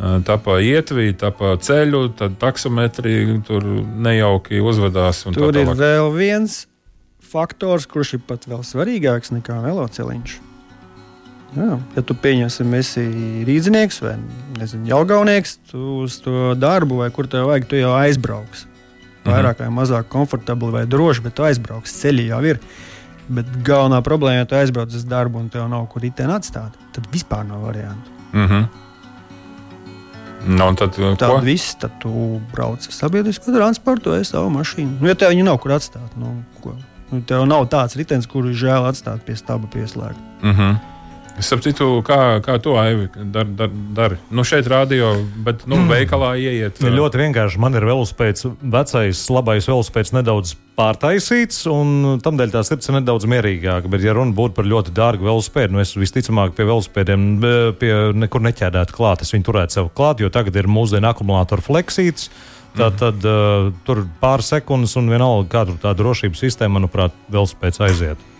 Tāpā 0.03 0.57
ietvī, 0.65 1.13
tāpā 1.15 1.53
ceļu, 1.63 1.99
tad 2.19 2.33
taksometrija 2.41 3.37
tur 3.47 3.63
nejauki 4.03 4.59
uzvedās. 4.59 5.21
Tur 5.29 5.53
tā 5.55 5.63
ir 5.63 5.75
vēl 5.79 6.09
viens 6.17 6.57
faktors, 7.23 7.87
kurš 7.87 8.17
ir 8.17 8.23
pat 8.27 8.49
vēl 8.51 8.65
svarīgāks 8.67 9.31
nekā 9.37 9.61
veloceliņš. 9.63 10.41
Jā, 11.53 11.79
ja 11.97 12.03
tu 12.03 12.15
pieņemsim, 12.17 12.75
esi 12.79 13.03
rīznieks 13.45 14.01
vai 14.01 14.15
nezinu, 14.57 14.87
jaugaunieks, 14.89 15.59
tu 15.69 16.03
uz 16.07 16.17
to 16.25 16.55
darbu 16.57 17.03
vai 17.03 17.11
kur 17.13 17.29
tev 17.29 17.51
vajag, 17.51 17.67
tu 17.69 17.81
jau 17.81 17.93
aizbrauks. 17.99 18.67
Vairāk 19.27 19.61
vai 19.63 19.69
mazāk 19.71 20.09
komfortabli 20.11 20.73
vai 20.75 20.87
droši, 20.91 21.23
bet 21.23 21.37
tu 21.39 21.45
aizbrauks. 21.47 21.93
Ceļi 22.01 22.31
jau 22.33 22.41
ir. 22.49 22.59
Bet 23.33 23.51
galvenā 23.67 24.01
problēma, 24.03 24.43
ja 24.43 24.49
tu 24.49 24.57
aizbrauc 24.59 24.95
uz 24.97 25.05
darbu 25.09 25.39
un 25.45 25.51
tev 25.53 25.69
nav 25.71 25.87
kur 25.93 26.03
riteni 26.03 26.35
atstāt, 26.35 26.75
tad 26.97 27.07
vispār 27.13 27.45
nav 27.47 27.63
variantu. 27.69 28.11
Mm 28.33 28.49
-hmm. 28.49 28.67
Nu, 30.47 30.75
tad 30.75 30.97
tad 31.19 31.45
viss, 31.45 31.75
tad 31.79 31.91
tu 32.03 32.41
brauc 32.53 32.87
ar 32.87 32.93
sabiedrisko 32.93 33.53
transportu 33.55 34.11
vai 34.11 34.25
savu 34.25 34.51
mašīnu. 34.51 34.99
Nu, 35.01 35.09
ja 35.09 35.15
tev 35.15 35.31
viņa 35.31 35.45
nav 35.45 35.59
kur 35.63 35.73
atstāt, 35.73 36.17
nu, 36.17 36.43
ko? 36.63 36.75
Nu, 37.13 37.21
tev 37.23 37.47
nav 37.47 37.69
tāds 37.71 37.97
ritenis, 37.97 38.27
kuru 38.27 38.51
žēl 38.57 38.89
atstāt 38.89 39.23
pie 39.27 39.37
stūra 39.37 39.69
pieslēgta. 39.71 40.21
Mm 40.43 40.51
-hmm. 40.51 40.92
Es 41.41 41.49
saprotu, 41.49 41.87
kā, 42.05 42.39
kā 42.45 42.59
to 42.63 42.75
Aivi 42.81 43.09
dari. 43.17 43.55
Dar, 43.57 43.71
dar. 43.97 44.17
Nu, 44.31 44.45
šeit 44.47 44.69
rādio, 44.69 45.15
bet 45.45 45.65
nu, 45.65 45.79
mm. 45.81 45.89
veikalā 45.91 46.35
ieiet. 46.41 46.81
Ja 46.85 46.93
ļoti 46.93 47.21
vienkārši. 47.23 47.61
Man 47.63 47.79
ir 47.79 47.87
velospēds, 47.89 48.47
vecais, 48.61 49.23
labais 49.33 49.69
velospēds 49.71 50.13
nedaudz 50.17 50.55
pārtaisīts, 50.79 51.65
un 51.73 52.21
tādēļ 52.25 52.55
tā 52.55 52.63
sirds 52.69 52.89
ir 52.89 52.99
nedaudz 52.99 53.29
mierīgāka. 53.33 53.91
Bet, 53.93 54.05
ja 54.05 54.15
runa 54.17 54.37
būtu 54.37 54.57
par 54.59 54.69
ļoti 54.69 54.95
dārgu 54.97 55.29
velospēdu, 55.29 55.77
nu 55.77 55.83
es 55.85 55.95
visticamāk 55.99 56.57
pie 56.57 56.69
velospēdiem 56.69 57.29
pie 57.81 57.93
nekur 58.17 58.45
neķēdētu 58.49 58.97
klāt. 58.97 59.25
Es 59.25 59.33
viņu 59.35 59.49
turētu 59.49 59.79
sev 59.79 59.93
klāt, 59.97 60.21
jo 60.25 60.33
tagad 60.33 60.57
ir 60.61 60.71
mūsdienu 60.71 61.11
akumulātoru 61.13 61.65
fleksīts. 61.65 62.29
Tā, 62.73 62.89
mm. 62.89 62.99
tad 63.01 63.25
uh, 63.29 63.71
tur 63.85 64.07
pāris 64.21 64.49
sekundes, 64.55 64.97
un 64.97 65.13
vienalga, 65.13 65.49
kāda 65.59 65.77
tā 65.83 65.93
drošības 65.97 66.45
sistēma, 66.47 66.79
manuprāt, 66.79 67.17
velospēds 67.33 67.83
aiziet. 67.85 68.32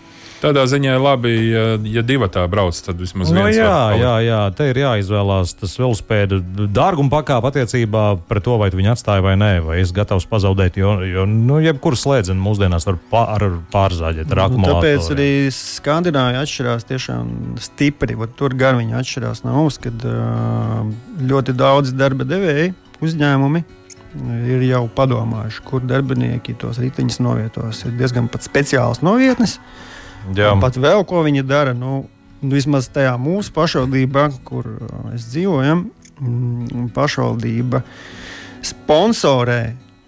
Tādā 0.43 0.65
ziņā 0.67 0.97
labi, 0.99 1.31
ja, 1.53 1.61
ja 1.87 2.01
divi 2.03 2.27
tā 2.31 2.41
brauc, 2.51 2.75
tad 2.83 2.99
vismaz 2.99 3.29
nu, 3.31 3.45
viens. 3.45 3.55
Jā, 3.55 3.95
jā, 3.95 4.13
jā, 4.25 4.39
te 4.57 4.65
ir 4.73 4.79
jāizvēlās 4.81 5.53
tas 5.55 5.75
velospēda 5.79 6.39
dārguma 6.75 7.13
pakāpe 7.13 7.47
attiecībā 7.47 8.01
pret 8.27 8.43
to, 8.43 8.57
vai 8.59 8.67
tu 8.73 8.79
viņu 8.81 8.91
atstāji 8.91 9.23
vai 9.23 9.37
nē, 9.39 9.51
vai 9.63 9.77
es 9.79 9.93
gatavs 9.95 10.27
pazaudēt. 10.27 10.79
Jo, 10.81 10.97
jo 11.07 11.23
nu, 11.29 11.61
jebkuru 11.63 11.99
slēdzienu 11.99 12.43
mūsdienās 12.43 12.87
var 12.89 12.97
pār, 13.13 13.45
pārzāģēt 13.71 14.33
ar 14.33 14.41
nu, 14.41 14.43
akumulātoru. 14.49 14.81
Tāpēc 14.81 15.07
arī 15.15 15.29
Skandināvija 15.55 16.43
atšķirās 16.43 16.89
tiešām 16.91 17.31
stipri. 17.63 18.19
Tur 18.35 18.57
gan 18.59 18.81
viņi 18.81 18.99
atšķirās 18.99 19.45
no 19.47 19.55
mums, 19.61 19.79
kad 19.79 20.03
ļoti 21.23 21.55
daudz 21.55 21.95
darba 21.95 22.27
devēji 22.27 22.75
uzņēmumi 23.03 23.63
ir 24.51 24.67
jau 24.67 24.83
padomājuši, 24.91 25.63
kur 25.71 25.87
darbinieki 25.87 26.59
tos 26.59 26.83
riteņus 26.83 27.23
novietos. 27.23 27.85
Ir 27.87 27.95
diezgan 28.03 28.27
pat 28.27 28.43
speciāls 28.45 28.99
novietnes. 29.05 29.55
Jā. 29.55 29.89
Pat 30.61 30.77
vēl 30.79 31.03
ko 31.07 31.23
viņi 31.25 31.43
dara. 31.47 31.73
Nu, 31.75 32.05
vismaz 32.43 32.89
tajā 32.91 33.13
mūsu 33.21 33.53
pašvaldībā, 33.55 34.27
kur 34.47 34.67
mēs 35.07 35.29
dzīvojam, 35.31 35.85
mm, 36.19 36.89
pašvaldība 36.95 37.83
sponsorē 38.63 39.61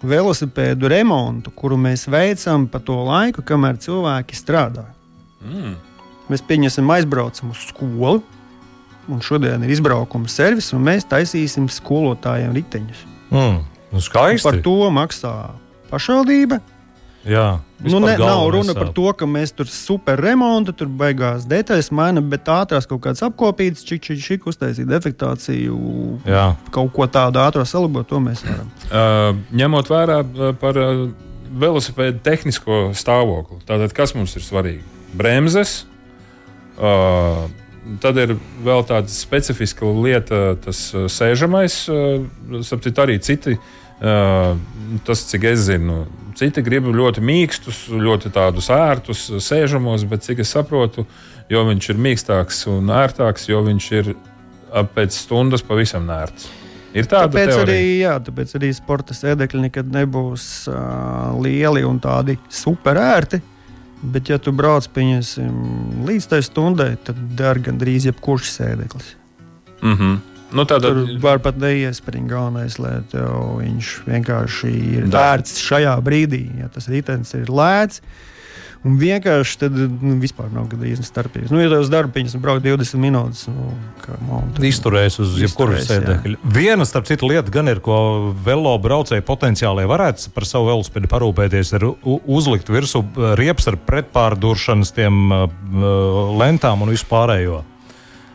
velosipēdu 0.06 0.88
remontu, 0.92 1.52
kuru 1.56 1.78
mēs 1.80 2.06
veicam 2.12 2.66
pa 2.68 2.80
to 2.84 2.98
laiku, 3.06 3.44
kamēr 3.44 3.80
cilvēki 3.80 4.36
strādā. 4.36 4.86
Mm. 5.44 5.76
Mēs 6.30 6.42
pieņemsim, 6.46 6.88
aizbraucam 6.90 7.52
uz 7.54 7.68
skolu, 7.70 8.22
un 9.08 9.22
šodien 9.22 9.62
ir 9.62 9.72
izbraukuma 9.72 10.28
servis, 10.30 10.72
un 10.74 10.84
mēs 10.86 11.06
taisīsim 11.08 11.68
skolotājiem 11.70 12.54
riteņus. 12.56 13.04
Mm. 13.30 13.60
Nu, 13.92 14.02
skaisti. 14.02 14.44
Par 14.48 14.58
to 14.64 14.90
maksā 14.92 15.34
pašvaldība. 15.90 16.60
Jā, 17.26 17.46
nu, 17.82 17.98
ne, 18.04 18.12
nav 18.20 18.44
runa 18.54 18.74
par 18.76 18.92
to, 18.94 19.08
ka 19.18 19.26
mēs 19.26 19.50
tur 19.56 19.66
super 19.70 20.20
remontu, 20.22 20.70
tur 20.78 20.86
beigās 20.86 21.46
detaļas 21.50 21.90
mainām, 21.90 22.28
bet 22.30 22.46
ātrās 22.52 22.86
kaut 22.86 23.02
kādas 23.02 23.24
apkopītas, 23.26 23.82
čik, 23.88 24.04
čik, 24.06 24.20
čik 24.22 24.46
uztaisīt 24.46 24.86
defektāciju, 24.90 25.76
Jā. 26.28 26.52
kaut 26.74 26.92
ko 26.94 27.08
tādu 27.10 27.42
ātrā 27.42 27.66
salabot, 27.66 28.06
to 28.06 28.22
mēs 28.22 28.44
varam. 28.46 28.70
Uh, 28.86 29.42
ņemot 29.58 29.90
vērā 29.90 30.20
par 30.62 30.78
uh, 30.78 31.02
velosipēdu 31.66 32.22
tehnisko 32.26 32.80
stāvokli, 32.94 33.58
tātad 33.66 33.94
kas 33.96 34.14
mums 34.14 34.38
ir 34.38 34.46
svarīgi? 34.46 34.86
Bremzes. 35.18 35.80
Uh, 36.78 37.46
Tad 38.02 38.16
ir 38.18 38.32
vēl 38.66 38.82
tāda 38.82 39.06
specifiska 39.06 39.86
lieta, 39.86 40.56
tas 40.58 40.80
sēžamais. 41.14 41.76
Sapratu, 42.66 43.02
arī 43.04 43.20
citi, 43.22 43.54
tas, 44.00 45.22
cik 45.30 45.44
es 45.48 45.66
zinu, 45.70 46.04
Citi 46.36 46.60
grib 46.60 46.90
ļoti 46.92 47.22
mīkstus, 47.24 47.86
ļoti 47.88 48.28
tādus 48.34 48.68
ērtus 48.72 49.22
sēžamos, 49.40 50.04
bet 50.08 50.26
cik 50.26 50.42
es 50.44 50.52
saprotu, 50.52 51.06
jo 51.48 51.62
viņš 51.64 51.88
ir 51.94 52.02
mīkstāks 52.04 52.66
un 52.68 52.92
ērtāks, 52.92 53.48
jo 53.48 53.62
viņš 53.64 53.86
ir 53.96 54.12
pēc 54.92 55.16
stundas 55.16 55.64
pavisam 55.64 56.04
nērts. 56.08 56.50
Ir 56.96 57.08
tāda 57.08 57.30
tāpēc 57.30 57.50
teorija. 57.52 57.64
arī, 57.64 57.80
jā, 58.02 58.12
tāpēc 58.28 58.54
arī 58.58 58.70
sporta 58.76 59.16
sēdekļi 59.16 59.64
nekad 59.66 59.88
nebūs 59.92 60.46
uh, 60.72 61.32
lieli 61.40 61.84
un 61.88 62.00
tādi 62.04 62.36
super 62.52 63.00
ērti. 63.00 63.40
Bet, 64.06 64.28
ja 64.28 64.36
tu 64.40 64.52
brauc 64.52 64.84
pieņemsim, 64.92 65.52
līdz 66.04 66.28
tai 66.28 66.42
stundai, 66.44 66.90
tad 67.04 67.16
der 67.36 67.58
gandrīz 67.64 68.10
jebkurš 68.10 68.52
sēdeklis. 68.58 69.14
Mm 69.80 69.96
-hmm. 69.96 70.18
Nu, 70.54 70.66
tāda... 70.68 70.92
Tur 70.92 71.18
var 71.22 71.40
pat 71.42 71.58
neiespringt. 71.60 72.30
Galvenais, 72.30 72.78
lai 72.82 73.00
viņš 73.10 73.90
vienkārši 74.06 74.70
ir 75.00 75.10
vērts 75.12 75.58
šajā 75.62 75.98
brīdī. 76.06 76.46
Ja 76.60 76.70
tas 76.72 76.88
ritenis 76.90 77.34
ir 77.38 77.50
lēts, 77.50 78.02
un 78.86 78.94
vienkārši 79.00 79.58
tad 79.64 79.74
nu, 79.74 80.14
vispār 80.22 80.52
nav 80.54 80.68
gandrīz 80.70 81.02
starpības. 81.06 81.50
Nu, 81.50 81.58
ja 81.62 81.70
tev 81.72 81.82
uz 81.82 81.90
darbu 81.90 82.14
pieņems 82.14 82.38
braukt 82.42 82.62
20 82.66 83.02
minūtes, 83.02 83.46
nu, 83.50 83.72
kā 84.04 84.18
tur 84.54 84.68
izturēs 84.68 85.18
uz 85.22 85.34
jebkuru 85.42 85.80
sēdekļu. 85.82 86.38
Viena, 86.54 86.86
starp 86.86 87.10
citu, 87.10 87.30
lieta 87.32 87.50
gan 87.54 87.72
ir, 87.72 87.82
ko 87.82 87.98
velo 88.46 88.76
braucēji 88.82 89.26
potenciāli 89.26 89.88
varētu 89.90 90.30
par 90.36 90.46
savu 90.46 90.70
velospēdu 90.70 91.10
parūpēties, 91.10 91.74
ir 91.78 91.88
uzlikt 92.06 92.70
virsū 92.70 93.02
riepas 93.40 93.72
ar 93.72 93.80
pretpārduršanas 93.88 94.94
tiem 94.94 95.24
uh, 95.34 95.48
lentām 96.38 96.86
un 96.86 96.94
vispārējo. 96.94 97.64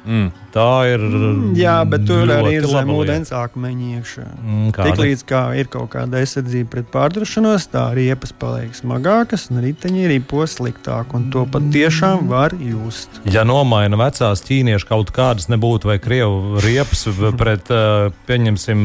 Mm. 0.06 0.32
Tā 0.52 0.68
ir. 0.90 1.04
Mm, 1.04 1.52
jā, 1.56 1.76
bet 1.88 2.04
tur 2.10 2.30
arī 2.34 2.56
ir 2.58 2.66
zem 2.68 2.90
ūdens 2.92 3.30
akmeņi 3.36 3.92
iekšā. 4.00 4.26
Mm, 4.42 4.72
Tiklīdz 4.76 5.24
kā 5.30 5.42
ir 5.60 5.70
kaut 5.72 5.92
kāda 5.94 6.20
aizsardzība 6.20 6.72
pret 6.74 6.90
pārdrošanos, 6.92 7.68
tā 7.72 7.86
riepas 7.96 8.34
paliek 8.36 8.74
smagākas 8.76 9.48
un 9.52 9.62
riteņi 9.64 10.04
ir 10.08 10.16
īpos 10.18 10.58
sliktāk. 10.58 11.14
Un 11.18 11.30
to 11.34 11.46
patiešām 11.54 12.28
var 12.32 12.56
just. 12.58 13.22
Ja 13.30 13.46
nomaina 13.48 14.00
vecās 14.02 14.44
ķīniešu 14.48 14.90
kaut 14.90 15.14
kādas 15.16 15.48
nebūtu 15.52 15.92
vai 15.92 16.00
krievu 16.04 16.60
riepas 16.66 17.06
pret, 17.40 17.72
pieņemsim, 18.28 18.84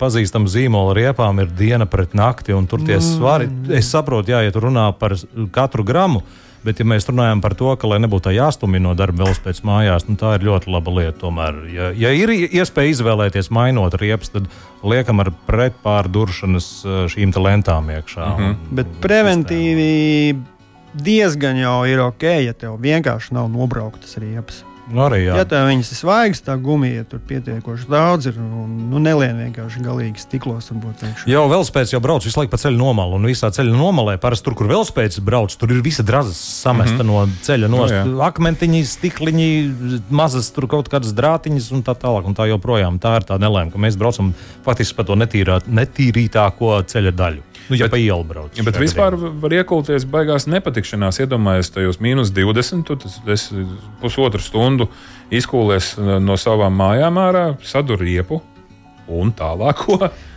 pazīstamu 0.00 0.48
zīmolu 0.50 0.94
riepām, 1.00 1.42
ir 1.42 1.52
diena 1.58 1.90
pret 1.90 2.14
nakti 2.16 2.56
un 2.56 2.70
tur 2.70 2.84
tie 2.86 2.96
mm. 3.00 3.10
svari. 3.10 3.50
Es 3.74 3.90
saprotu, 3.92 4.32
jā, 4.32 4.46
ja 4.46 4.54
tu 4.54 4.64
runā 4.64 4.88
par 4.96 5.18
katru 5.52 5.84
gramu 5.84 6.24
Bet, 6.64 6.80
ja 6.80 6.86
mēs 6.88 7.04
runājam 7.10 7.42
par 7.44 7.52
to, 7.58 7.68
ka, 7.76 7.88
lai 7.90 7.98
nebūtu 8.00 8.32
jāstumj 8.32 8.80
no 8.80 8.94
darba 8.96 9.26
vēl 9.26 9.36
pēc 9.44 9.60
mājās, 9.68 10.06
nu, 10.08 10.16
tā 10.20 10.34
ir 10.38 10.46
ļoti 10.48 10.72
laba 10.72 10.94
lieta. 10.98 11.18
Tomēr, 11.24 11.60
ja, 11.72 11.90
ja 11.92 12.12
ir 12.16 12.32
iespēja 12.32 12.94
izvēlēties, 12.94 13.50
mainot 13.54 13.96
riepas, 14.00 14.32
tad 14.32 14.48
liekam 14.84 15.20
ar 15.20 15.32
pretpārduršanas 15.48 16.68
eh, 16.84 17.00
šīm 17.12 17.36
lentām 17.36 17.92
iekšā. 17.92 18.28
Mm 18.32 18.44
-hmm. 18.44 18.76
Bet 18.80 18.96
preventīvi 19.04 20.36
diezgan 20.94 21.58
jau 21.58 21.84
ir 21.90 22.00
ok, 22.00 22.22
ja 22.46 22.52
tev 22.52 22.78
vienkārši 22.80 23.34
nav 23.34 23.50
nobrauktas 23.52 24.16
riepas. 24.16 24.64
Nu, 24.84 25.00
arī, 25.06 25.22
jā. 25.24 25.36
ja 25.40 25.44
tā 25.48 25.62
viņas 25.64 25.90
ir 25.94 25.96
svaigas, 25.96 26.42
tā 26.44 26.54
gumija 26.60 27.06
tur 27.08 27.20
pietiekoši 27.24 27.86
daudz 27.88 28.28
ir. 28.28 28.36
Nu, 28.36 29.00
nelien 29.00 29.38
vienkārši 29.40 29.80
galīgi 29.84 30.20
stiklos. 30.20 30.68
Jau 31.30 31.44
velospēds 31.48 31.94
jau 31.94 32.00
brauc 32.04 32.26
visu 32.26 32.36
laiku 32.40 32.52
pa 32.52 32.60
ceļu 32.60 32.76
nomalu. 32.76 33.16
Un 33.16 33.28
visā 33.30 33.48
ceļa 33.54 33.72
nomalē, 33.72 34.18
parasti 34.20 34.48
tur, 34.48 34.58
kur 34.58 34.68
velospēds 34.68 35.22
brauc, 35.24 35.54
tur 35.56 35.72
ir 35.72 35.80
visa 35.84 36.04
drazas 36.04 36.36
samesta 36.36 37.00
mm 37.00 37.08
-hmm. 37.08 37.28
no 37.30 37.46
ceļa. 37.48 37.70
No 37.72 37.86
nu, 37.88 38.20
akmentiņi, 38.28 38.84
stikliņi, 38.84 39.48
mazas 40.10 40.52
tur 40.52 40.68
kaut 40.68 40.92
kādas 40.92 41.16
drātiņas 41.16 41.72
un 41.72 41.82
tā 41.82 41.96
tālāk. 41.96 42.28
Un 42.28 42.36
tā 42.36 42.48
joprojām 42.52 43.00
tā 43.00 43.16
ir 43.16 43.24
tā 43.24 43.40
nelēma, 43.40 43.72
ka 43.72 43.78
mēs 43.78 43.96
braucam 43.96 44.34
faktiski 44.64 44.96
pa 44.96 45.04
to 45.04 45.16
netīrā, 45.16 45.60
netīrītāko 45.64 46.82
ceļa 46.84 47.10
daļu. 47.10 47.53
Nu, 47.70 47.78
ja 47.78 47.86
bet, 47.86 47.94
pa 47.94 48.00
ielu 48.00 48.24
brauc. 48.28 48.52
Ja, 48.58 48.64
bet 48.66 48.76
vispār 48.80 49.16
gadījumā. 49.16 49.40
var 49.44 49.56
iekulties 49.56 50.04
baigās 50.10 50.48
nepatikšanās. 50.50 51.22
Iedomājieties, 51.24 51.72
tajos 51.72 52.00
mīnus 52.04 52.32
20, 52.34 52.84
tu 52.88 52.98
tas 53.00 53.46
pusotru 54.02 54.42
stundu 54.44 54.90
izkūlies 55.32 55.94
no 56.20 56.36
savām 56.40 56.76
mājām 56.76 57.20
ārā, 57.22 57.46
sadur 57.64 58.02
riepu 58.04 58.42
un 59.08 59.32
tālāko. 59.36 59.98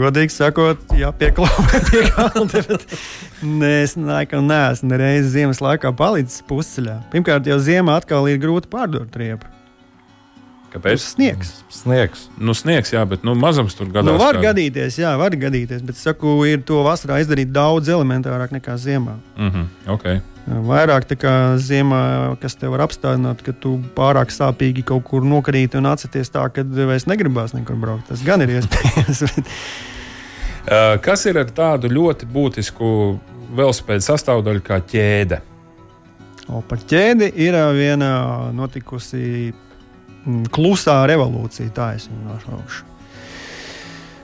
Godīgi 0.00 0.34
sakot, 0.34 0.82
jāpieklāpē 0.98 1.80
pie 1.90 2.02
kalna. 2.08 2.78
Nē, 3.46 3.70
es 3.84 3.94
laikam 3.94 4.48
neesmu 4.50 4.90
nereizi 4.90 5.30
ziemas 5.36 5.62
laikā 5.62 5.92
palicis 5.96 6.42
pusceļā. 6.48 6.96
Pirmkārt, 7.12 7.46
jau 7.46 7.60
ziemā 7.62 8.00
atkal 8.00 8.26
ir 8.32 8.40
grūti 8.42 8.70
pārdot 8.72 9.14
riepu. 9.20 9.59
Kāpēc? 10.70 11.02
Sniegs. 11.02 11.48
Sniegs. 11.74 12.28
Nu, 12.38 12.54
sniegs, 12.54 12.92
jā, 12.94 13.02
bet 13.08 13.24
nu, 13.26 13.34
mazums 13.34 13.74
tur 13.74 13.88
gadās. 13.90 14.06
Nu, 14.06 14.18
var 14.20 14.36
kā- 14.38 14.44
gadīties, 14.50 15.00
jā, 15.02 15.16
var 15.18 15.34
gadīties, 15.34 15.82
bet 15.82 15.98
saku, 15.98 16.36
ir 16.46 16.62
to 16.62 16.84
vasarā 16.86 17.18
izdarīt 17.24 17.50
daudz 17.50 17.90
elementārāk 17.90 18.54
nekā 18.54 18.76
ziemā. 18.78 19.16
Mhm, 19.36 19.66
okay. 19.90 20.20
Vairāk 20.50 21.04
tā 21.10 21.18
kā 21.20 21.32
ziemā, 21.60 22.36
kas 22.40 22.54
te 22.58 22.70
var 22.70 22.86
apstādināt, 22.86 23.42
ka 23.42 23.52
tu 23.52 23.76
pārāk 23.94 24.30
sāpīgi 24.34 24.84
kaut 24.86 25.04
kur 25.10 25.26
nokrīt 25.26 25.74
un 25.78 25.86
atceries 25.90 26.30
tā, 26.32 26.46
ka 26.54 26.64
vairs 26.64 27.06
negribās 27.10 27.52
nekur 27.54 27.76
braukt. 27.78 28.08
Tas 28.08 28.22
gan 28.26 28.42
ir 28.46 28.58
iespējams. 28.60 29.26
Uh, 30.60 30.98
kas 31.00 31.24
ir 31.24 31.38
ar 31.40 31.48
tādu 31.56 31.88
ļoti 31.88 32.26
būtisku 32.30 32.88
velospēdu 33.56 34.04
sastāvdaļu 34.04 34.60
kā 34.62 34.76
ķēde? 34.84 35.38
O, 36.52 36.60
par 36.60 36.82
ķēdi 36.84 37.30
ir 37.40 37.56
ā, 37.56 37.62
viena 37.74 38.10
notikusi 38.52 39.22
mm, 39.50 39.69
klusā 40.54 41.02
revolūcija. 41.10 41.72
Tā 41.76 41.92
es 41.98 42.08
viņu 42.10 42.28
nosaukšu. 42.28 42.86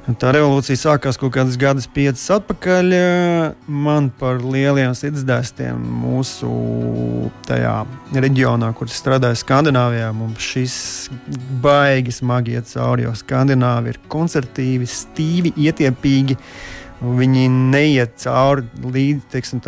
Tā 0.06 0.30
revolūcija 0.30 0.78
sākās 0.78 1.16
kaut 1.18 1.32
kādas 1.34 1.56
gadus, 1.58 1.88
piecas 1.90 2.22
atpakaļ. 2.30 2.92
Man 3.66 4.12
par 4.14 4.38
lieliem 4.38 4.92
sirdsdēstiem 4.94 5.80
mūsu 6.04 6.50
tajā 7.48 7.80
reģionā, 8.14 8.68
kur 8.78 8.92
strādāju, 8.92 9.40
Skandināvijā, 9.40 10.12
mums 10.14 10.46
šis 10.46 10.76
baigi 11.64 12.14
smagi 12.14 12.54
iet 12.54 12.70
cauri. 12.70 13.08
Jo 13.08 13.16
Skandināvi 13.18 13.96
ir 13.96 14.00
koncertīvi, 14.12 14.86
stīvi, 14.86 15.56
ietiepīgi. 15.66 16.38
Viņi 16.96 17.48
neiet 17.52 18.14
cauri 18.22 18.64
līdz 18.80 19.26
teiksim, 19.32 19.60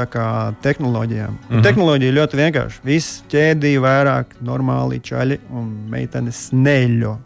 tehnoloģijām. 0.63 1.35
Mm. 1.35 1.51
-hmm. 1.51 1.63
Tehnoloģija 1.67 2.15
ļoti 2.17 2.39
vienkārša. 2.41 2.81
Viss 2.85 3.23
ķēdīja 3.29 3.83
vairāk, 3.85 4.39
normāli 4.41 5.01
čaļi 5.05 5.39
un 5.53 5.69
meitenes 5.93 6.49
neļo. 6.53 7.19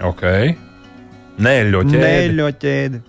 Okay. 0.00 0.56
Nē, 1.38 1.54
ļoti 1.70 2.00
Neļo 2.00 2.50
ķēdi. 2.60 3.00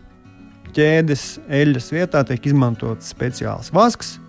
Ķēdes 0.72 1.26
eļļas 1.50 1.91
vietā 1.91 2.24
tiek 2.28 2.46
izmantots 2.46 3.10
speciāls 3.12 3.74
vasks. 3.74 4.20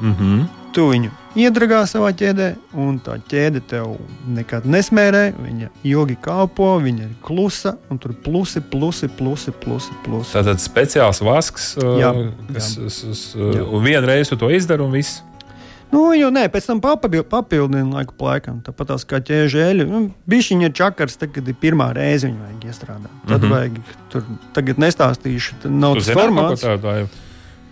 Mm 0.00 0.14
-hmm. 0.14 0.44
Tu 0.72 0.86
viņu 0.90 1.10
iedragā 1.38 1.80
savā 1.88 2.10
ķēdē, 2.16 2.48
un 2.80 2.98
tā 3.04 3.16
ķēde 3.30 3.62
tev 3.70 3.94
nekad 4.30 4.66
nesmērē. 4.70 5.22
Viņa 5.38 5.70
ilgi 5.86 6.16
kalpo, 6.22 6.72
viņa 6.82 7.06
ir 7.06 7.16
klusa, 7.24 7.76
un 7.90 8.00
tur 8.02 8.14
plusi, 8.24 8.62
plusi, 8.62 9.08
plusi, 9.08 9.54
plusi. 9.62 9.96
plusi. 10.04 10.34
Tātad 10.36 10.62
speciāls 10.62 11.22
vasks, 11.24 11.72
uh, 11.80 11.96
Jā, 12.00 12.12
kas 12.50 12.76
vienreiz 13.84 14.32
to 14.32 14.50
izdari 14.50 14.86
un 14.86 14.94
viss. 14.94 15.22
Nu, 15.90 16.04
jau 16.14 16.28
nē, 16.30 16.44
pēc 16.54 16.68
tam 16.68 16.80
papildina 16.82 17.82
laiku 17.96 18.14
laikam. 18.22 18.60
Tāpat 18.62 18.92
tās 18.92 19.04
kā 19.10 19.18
ķēžeļi. 19.26 19.88
Nu, 19.90 20.04
Bišķiņa 20.30 20.68
ir 20.68 20.76
čakars, 20.78 21.18
tagad 21.18 21.48
ir 21.50 21.56
pirmā 21.58 21.88
reize 21.96 22.28
viņu 22.28 22.44
vajag 22.44 22.68
iestrādāt. 22.70 23.16
Tad 23.26 23.32
mm. 23.34 23.40
-hmm. 23.42 23.56
vajag 23.56 23.96
tur, 24.12 24.28
tagad 24.54 24.78
nestāstīšu, 24.78 25.58
tad 25.64 25.74
nav 25.74 25.98
tas 25.98 26.12
kaut 26.12 26.14
ko 26.14 26.22
formāts. 26.22 26.62
tādu? 26.62 26.86
vai- 26.86 27.29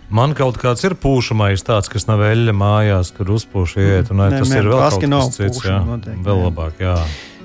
Man 0.09 0.33
kaut 0.37 0.57
kāds 0.57 0.81
ir 0.87 0.95
pūšamais, 0.97 1.61
tāds, 1.65 1.89
kas 1.91 2.07
nav 2.09 2.23
eļļa 2.25 2.53
mājās, 2.57 3.11
kur 3.13 3.29
uzpūš 3.35 3.75
iet. 3.77 4.09
Un, 4.09 4.23
Nē, 4.23 4.39
tas 4.41 4.49
nē, 4.49 4.61
ir 4.63 4.69
vēl 4.71 4.79
kaut 4.81 5.03
kas 5.05 5.35
cits. 5.37 5.59
Jā, 5.67 5.81
noteikti, 5.85 6.23
vēl 6.25 6.41
labāk. 6.47 6.81
Jā. 6.81 6.95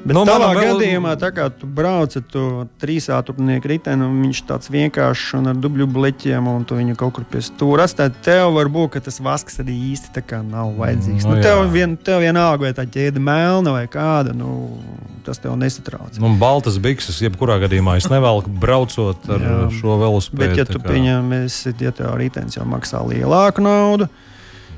Bet 0.04 0.12
Nu, 0.12 0.24
nu, 0.24 0.32
manam 0.36 0.50
vēl- 0.52 0.66
gadījumā, 0.76 1.12
tā 1.16 1.30
kā 1.32 1.46
tu 1.48 1.64
brauc 1.66 2.12
ar 2.18 2.22
to 2.28 2.68
trīsātrupnieku 2.82 3.64
riteni, 3.70 4.04
un 4.04 4.18
viņš 4.26 4.40
tāds 4.44 4.68
vienkāršs 4.68 5.38
un 5.38 5.46
ar 5.48 5.54
dubļu 5.56 5.86
bleķiem, 5.88 6.44
un 6.46 6.64
tu 6.68 6.76
viņu 6.76 6.94
kaut 7.00 7.14
kur 7.16 7.24
pie 7.24 7.40
stūra 7.40 7.86
atstāji, 7.88 8.12
tev 8.22 8.52
var 8.52 8.68
būt, 8.68 8.90
ka 8.92 9.00
tas 9.00 9.16
vasks 9.24 9.56
arī 9.64 9.72
īsti 9.94 10.20
nav 10.44 10.74
vajadzīgs. 10.76 11.24
Nu, 11.24 11.30
Nu, 11.34 11.36
jā. 11.36 11.42
tev, 11.42 11.72
vien, 11.72 11.96
tev 11.96 12.20
vienalga, 12.20 12.60
vai 12.60 12.72
tā 12.76 12.84
ķēde 12.84 13.18
melna 13.18 13.72
vai 13.72 13.86
kāda, 13.86 14.34
nu, 14.36 14.78
tas 15.24 15.38
tev 15.38 15.56
nesatrauc. 15.56 16.18
Nu, 16.20 16.28
baltas 16.36 16.76
bikses, 16.78 17.22
jebkurā 17.24 17.56
gadījumā 17.64 17.96
es 17.96 18.04
nevelku 18.12 18.50
braucot 18.60 19.24
ar 19.30 19.40
Jā. 19.40 19.70
šo 19.80 19.96
velospēdu. 20.04 20.36
Bet, 20.36 20.56
ja 20.56 20.64
tu 20.68 20.78
kā- 20.78 20.92
pieņem, 20.92 21.32
esi, 21.46 21.72
ja 21.80 21.90
tev 21.92 22.12
ritenis 22.20 22.56
jau 22.56 22.66
maksā 22.68 23.00
lielāku 23.08 23.64
naudu, 23.64 24.08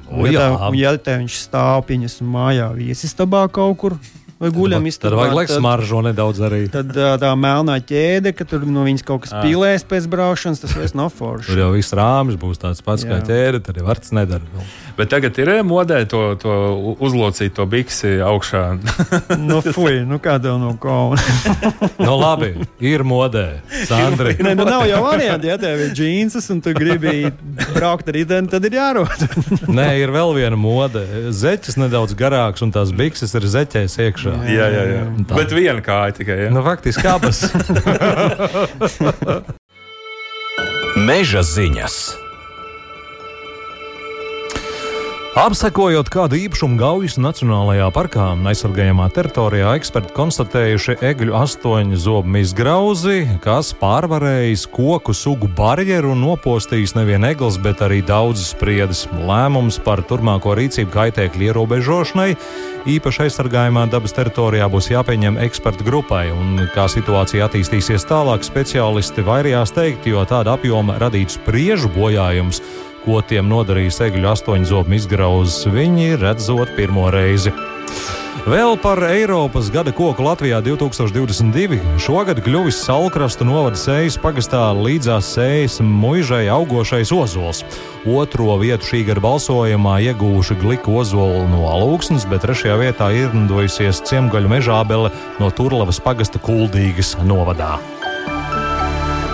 un 0.09 0.31
ja, 0.31 0.39
tev, 0.55 0.75
ja 0.79 0.97
tev 0.97 1.19
viņš 1.25 1.35
stāv 1.51 1.83
pieņemsim 1.91 2.31
mājā 2.31 2.71
viesistabā 2.79 3.51
kaut 3.51 3.77
kur, 3.77 3.99
vai 4.41 4.51
guļam 4.53 4.87
Tad 5.01 5.15
vajag 5.17 5.37
likt 5.39 5.53
smaržo 5.55 6.01
nedaudz 6.05 6.41
arī. 6.45 6.61
Tad 6.73 6.91
ā, 6.93 7.15
tā 7.21 7.31
melnā 7.39 7.79
ķēde, 7.81 8.33
ka 8.37 8.45
tur 8.49 8.67
no 8.69 8.85
viņas 8.87 9.05
kaut 9.07 9.25
kas 9.25 9.33
Ā. 9.33 9.43
pilēs 9.47 9.85
pēc 9.89 10.09
braukšanas, 10.13 10.61
tas 10.61 10.75
vairs 10.77 10.95
nav 10.99 11.13
Tur 11.15 11.41
forši. 11.41 11.57
jau 11.59 11.71
viss 11.73 11.95
rāmis 11.97 12.37
būs 12.41 12.61
tāds 12.61 12.83
pats 12.85 13.07
kā 13.09 13.21
Jā. 13.21 13.25
ķēde, 13.31 13.63
tad 13.65 13.81
jau 13.81 13.87
vārds 13.89 14.13
nedara. 14.13 14.45
vēl. 14.55 14.67
Bet 14.97 15.11
tagad 15.13 15.37
ir 15.39 15.51
modē 15.65 16.03
to, 16.09 16.21
to 16.41 16.53
uzlocīt 17.01 17.53
to 17.57 17.67
biksi 17.69 18.17
augšā. 18.25 18.63
nu, 19.49 19.61
fuj, 19.61 20.05
nu 20.09 20.21
kā 20.21 20.37
tev 20.43 20.59
no 20.61 20.77
kauna. 20.81 21.21
Nu, 22.07 22.13
labi, 22.21 22.53
ir 22.81 23.03
modē. 23.03 23.61
Sandri. 23.89 24.37
Nē, 24.39 24.53
nu 24.59 24.65
nav 24.69 24.85
jau 24.87 25.01
varianti, 25.03 25.49
ja 25.49 25.57
tev 25.59 25.81
ir 25.87 25.95
džīnsas 25.97 26.47
un 26.53 26.61
tu 26.63 26.73
gribi 26.77 27.31
braukt 27.77 28.09
ar 28.11 28.15
riteni, 28.17 28.49
tad 28.51 28.63
ir 28.67 28.73
jārod. 28.79 29.21
Nē, 29.79 29.89
ir 30.03 30.11
vēl 30.15 30.31
viena 30.39 30.59
mode. 30.59 31.03
Zeķis 31.37 31.77
nedaudz 31.81 32.13
garāks, 32.19 32.61
un 32.65 32.71
tās 32.75 32.91
bikses 32.97 33.31
ir 33.39 33.45
zeķēs 33.55 33.95
iekšā. 34.09 34.35
jā, 34.51 34.67
jā, 34.75 34.85
jā. 34.95 35.03
Tā. 35.29 35.35
Bet 35.39 35.51
viena 35.57 35.83
kāja 35.85 36.13
tikai. 36.21 36.39
Ja? 36.47 36.51
Nu, 36.55 36.61
faktiski 36.67 37.07
abas. 37.11 37.39
Meža 41.07 41.43
ziņas. 41.45 42.26
Apsekojot 45.37 46.09
kādu 46.09 46.39
īpašumu 46.41 46.79
Gaujas 46.81 47.19
Nacionālajā 47.21 47.91
parkā, 47.93 48.31
aizsargājamā 48.49 49.11
teritorijā, 49.13 49.75
eksperti 49.77 50.15
konstatējuši 50.17 50.95
egļu 51.05 51.35
astoņu 51.37 51.99
zobu 52.01 52.39
izgrauzi, 52.41 53.19
kas 53.45 53.75
pārvarējis 53.77 54.65
koku 54.73 55.13
sugu 55.13 55.51
barjeru 55.59 56.15
un 56.15 56.23
nopostījis 56.25 56.97
nevien 56.97 57.29
eglis, 57.29 57.61
bet 57.61 57.85
arī 57.85 58.01
daudzas 58.01 58.55
spriedas. 58.55 59.05
Lēmums 59.13 59.77
par 59.85 60.01
turpmāko 60.09 60.57
rīcību 60.57 60.97
kaitēkļu 60.97 61.51
ierobežošanai 61.51 62.31
īpaši 62.97 63.27
aizsargājamā 63.27 63.85
dabas 63.93 64.17
teritorijā 64.17 64.71
būs 64.73 64.89
jāpieņem 64.95 65.37
ekspertu 65.51 65.85
grupai, 65.85 66.31
un 66.33 66.65
kā 66.73 66.89
situācija 66.89 67.51
attīstīsies 67.51 68.09
tālāk, 68.09 68.41
speciālisti 68.47 69.29
vairījās 69.29 69.77
teikt, 69.77 70.09
jo 70.09 70.25
tāda 70.25 70.57
apjoma 70.57 70.97
radītu 71.03 71.37
spriežu 71.37 71.93
bojājums 71.93 72.65
ko 73.07 73.23
tiem 73.23 73.49
nodarījis 73.49 74.03
egļu 74.11 74.29
astoņu 74.35 74.69
zobu 74.69 74.99
izgrauzes, 74.99 75.65
viņi 75.71 76.19
redzot 76.21 76.75
pirmo 76.77 77.09
reizi. 77.15 77.55
Vēl 78.47 78.77
par 78.79 79.01
Eiropas 79.03 79.73
gada 79.75 79.91
koku 79.91 80.23
Latvijā 80.23 80.61
2022. 80.63 81.81
Šogad 81.99 82.39
kļuvis 82.47 82.79
Salkrastu 82.85 83.43
novada 83.49 83.81
sējas 83.81 84.21
pagastā 84.23 84.61
līdzās 84.77 85.33
sējas 85.35 85.81
muižai 85.83 86.45
augošais 86.55 87.11
ozols. 87.11 87.65
Otro 88.07 88.55
vietu 88.63 88.93
šī 88.93 89.03
gada 89.09 89.25
balsojumā 89.25 89.97
iegūši 90.13 90.61
gliku 90.63 90.95
ozolu 91.01 91.43
no 91.51 91.67
Alūksnes, 91.73 92.29
bet 92.31 92.47
trešajā 92.47 92.79
vietā 92.85 93.11
ir 93.19 93.35
rindojusies 93.35 94.05
ciemgaļu 94.07 94.55
mežābele 94.55 95.11
no 95.43 95.51
Turlavas 95.51 95.99
pagasta 95.99 96.39
Kuldīgas 96.39 97.17
novadā. 97.27 97.81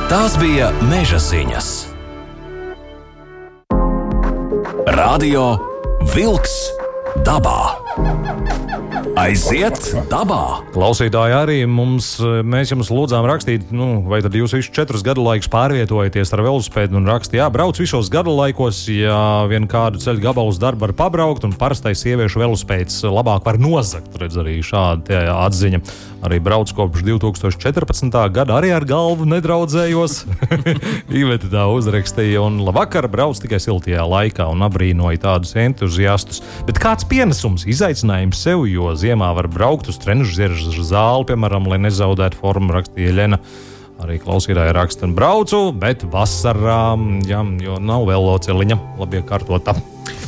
Tās 0.09 0.41
bija 0.41 0.73
meža 0.89 1.21
ziņas. 1.21 1.92
Radio 4.93 5.57
Wolks 6.15 6.69
dabā. 7.25 7.82
Aiziet 9.23 9.91
dabā! 10.09 10.63
Klausītāji, 10.73 11.35
arī 11.37 11.57
mums, 11.69 12.15
mēs 12.49 12.73
jums 12.73 12.89
lūdzām 12.91 13.27
rakstīt, 13.29 13.69
nu, 13.75 14.01
vai 14.09 14.23
tad 14.25 14.33
jūs 14.35 14.55
visus 14.57 14.73
četrus 14.73 15.05
gadu 15.05 15.23
laikus 15.27 15.51
pārvietojaties 15.53 16.33
ar 16.33 16.43
velosipēdu 16.47 16.97
un 16.97 17.11
rakstīt, 17.11 17.37
jā, 17.43 17.49
brauc 17.53 17.77
visos 17.79 18.09
gadu 18.13 18.33
laikos, 18.35 18.81
ja 18.89 19.45
vien 19.51 19.69
kādu 19.71 20.01
ceļu 20.03 20.25
gabalu 20.25 20.55
uz 20.55 20.61
darbu 20.63 20.87
var 20.87 20.95
pabraukt, 21.03 21.45
un 21.45 21.53
parastais 21.59 22.01
sieviešu 22.03 22.41
velosipēds 22.41 23.03
labāk 23.13 23.45
var 23.47 23.61
nozagt. 23.61 24.17
Redz 24.19 24.41
arī 24.41 24.57
šāda 24.65 25.05
tie 25.11 25.21
atziņa. 25.35 25.83
Arī 26.23 26.39
brauc 26.39 26.71
kopš 26.71 27.03
2014. 27.03 28.15
gada, 28.31 28.55
arī 28.55 28.71
ar 28.71 28.87
galvu 28.87 29.27
nedraudzējos. 29.27 30.21
Iveta 31.21 31.51
tā 31.51 31.65
uzrakstīja, 31.67 32.45
un 32.47 32.61
labvakar 32.63 33.09
brauc 33.11 33.41
tikai 33.43 33.59
siltajā 33.63 34.07
laikā 34.07 34.47
un 34.51 34.63
abrīnoja 34.63 35.19
tādus 35.25 35.57
entuziastus. 35.59 36.39
Bet 36.69 36.79
kāds 36.83 37.09
pienesums, 37.11 37.67
izaicinājums 37.83 38.39
sev, 38.39 38.63
jo 38.71 38.93
ziemā 38.95 39.33
var 39.35 39.49
braukt 39.51 39.89
uz 39.91 39.97
trenižu 39.99 40.85
zāli, 40.87 41.27
piemēram, 41.27 41.67
lai 41.67 41.81
nezaudētu 41.83 42.39
formu, 42.39 42.71
rakstīja 42.77 43.15
Lena. 43.17 43.39
Arī 44.03 44.21
klausītāji 44.23 44.75
raksta, 44.77 45.09
un 45.09 45.17
braucu, 45.19 45.59
bet 45.75 46.05
vasarā, 46.11 46.95
jā, 47.27 47.43
jo 47.63 47.81
nav 47.83 48.07
loceliņa, 48.07 48.79
labi 49.01 49.19
iekārtota. 49.19 49.75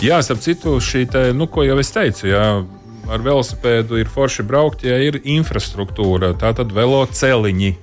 Jā, 0.02 0.18
starp 0.26 0.42
citu, 0.42 0.76
šī 0.82 1.06
te, 1.10 1.24
nu, 1.34 1.46
ko 1.46 1.62
jau 1.66 1.78
es 1.82 1.94
teicu, 1.94 2.26
jā, 2.32 2.44
ar 3.06 3.22
velosipēdu 3.22 4.02
ir 4.02 4.10
forši 4.10 4.46
braukt, 4.46 4.82
ja 4.86 4.98
ir 5.02 5.20
infrastruktūra, 5.22 6.34
tā 6.38 6.54
tad 6.58 6.74
veloceliņi. 6.74 7.74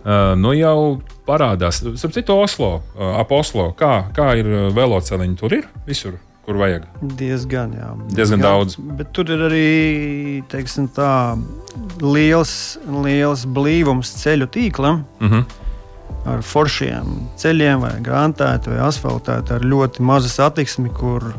Uh, 0.00 0.32
nu 0.40 0.52
jau 0.56 1.00
parādās. 1.28 1.80
Starp 2.00 2.16
citu, 2.16 2.36
Oslo, 2.40 2.74
uh, 2.80 3.14
ap 3.20 3.32
Oslo, 3.36 3.70
kā, 3.76 4.10
kā 4.16 4.34
ir 4.40 4.48
veloceliņi 4.76 5.40
tur 5.40 5.60
ir 5.60 5.68
visur, 5.88 6.20
kur 6.50 6.58
vajag. 6.58 6.86
Diezgan, 7.14 7.74
jā. 7.78 7.88
Diezgan 8.10 8.42
daudz. 8.42 8.74
Bet 8.98 9.12
tur 9.14 9.30
ir 9.30 9.46
arī 9.46 9.66
teiksim, 10.50 10.88
tā, 10.90 11.38
liels, 12.02 12.52
liels 13.04 13.46
blīvums 13.46 14.10
ceļu 14.18 14.50
tīklam. 14.50 15.04
Uh 15.20 15.36
-huh. 15.36 15.58
Ar 16.26 16.42
foršiem 16.42 17.06
ceļiem, 17.38 17.80
vai 17.80 17.92
grāmatā, 18.02 18.58
vai 18.66 18.80
asfaltēta, 18.88 19.54
ar 19.54 19.62
ļoti 19.64 20.02
mazu 20.02 20.28
satiksmi, 20.28 20.90
kur 20.90 21.30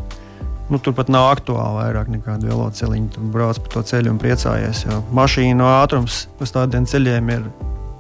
nu, 0.70 0.80
tur 0.80 0.94
pat 0.94 1.10
nav 1.10 1.28
aktuāli 1.36 1.84
vairāk 1.84 2.08
nekāda 2.08 2.48
velosipēdiņa. 2.48 3.12
Tur 3.14 3.24
brauc 3.36 3.60
pa 3.60 3.68
to 3.68 3.84
ceļu 3.84 4.16
un 4.16 4.20
priecājies. 4.20 4.86
Jo 4.88 5.04
mašīnu 5.12 5.68
ātrums 5.84 6.28
uz 6.40 6.52
tādiem 6.52 6.88
ceļiem 6.88 7.30
ir 7.30 7.44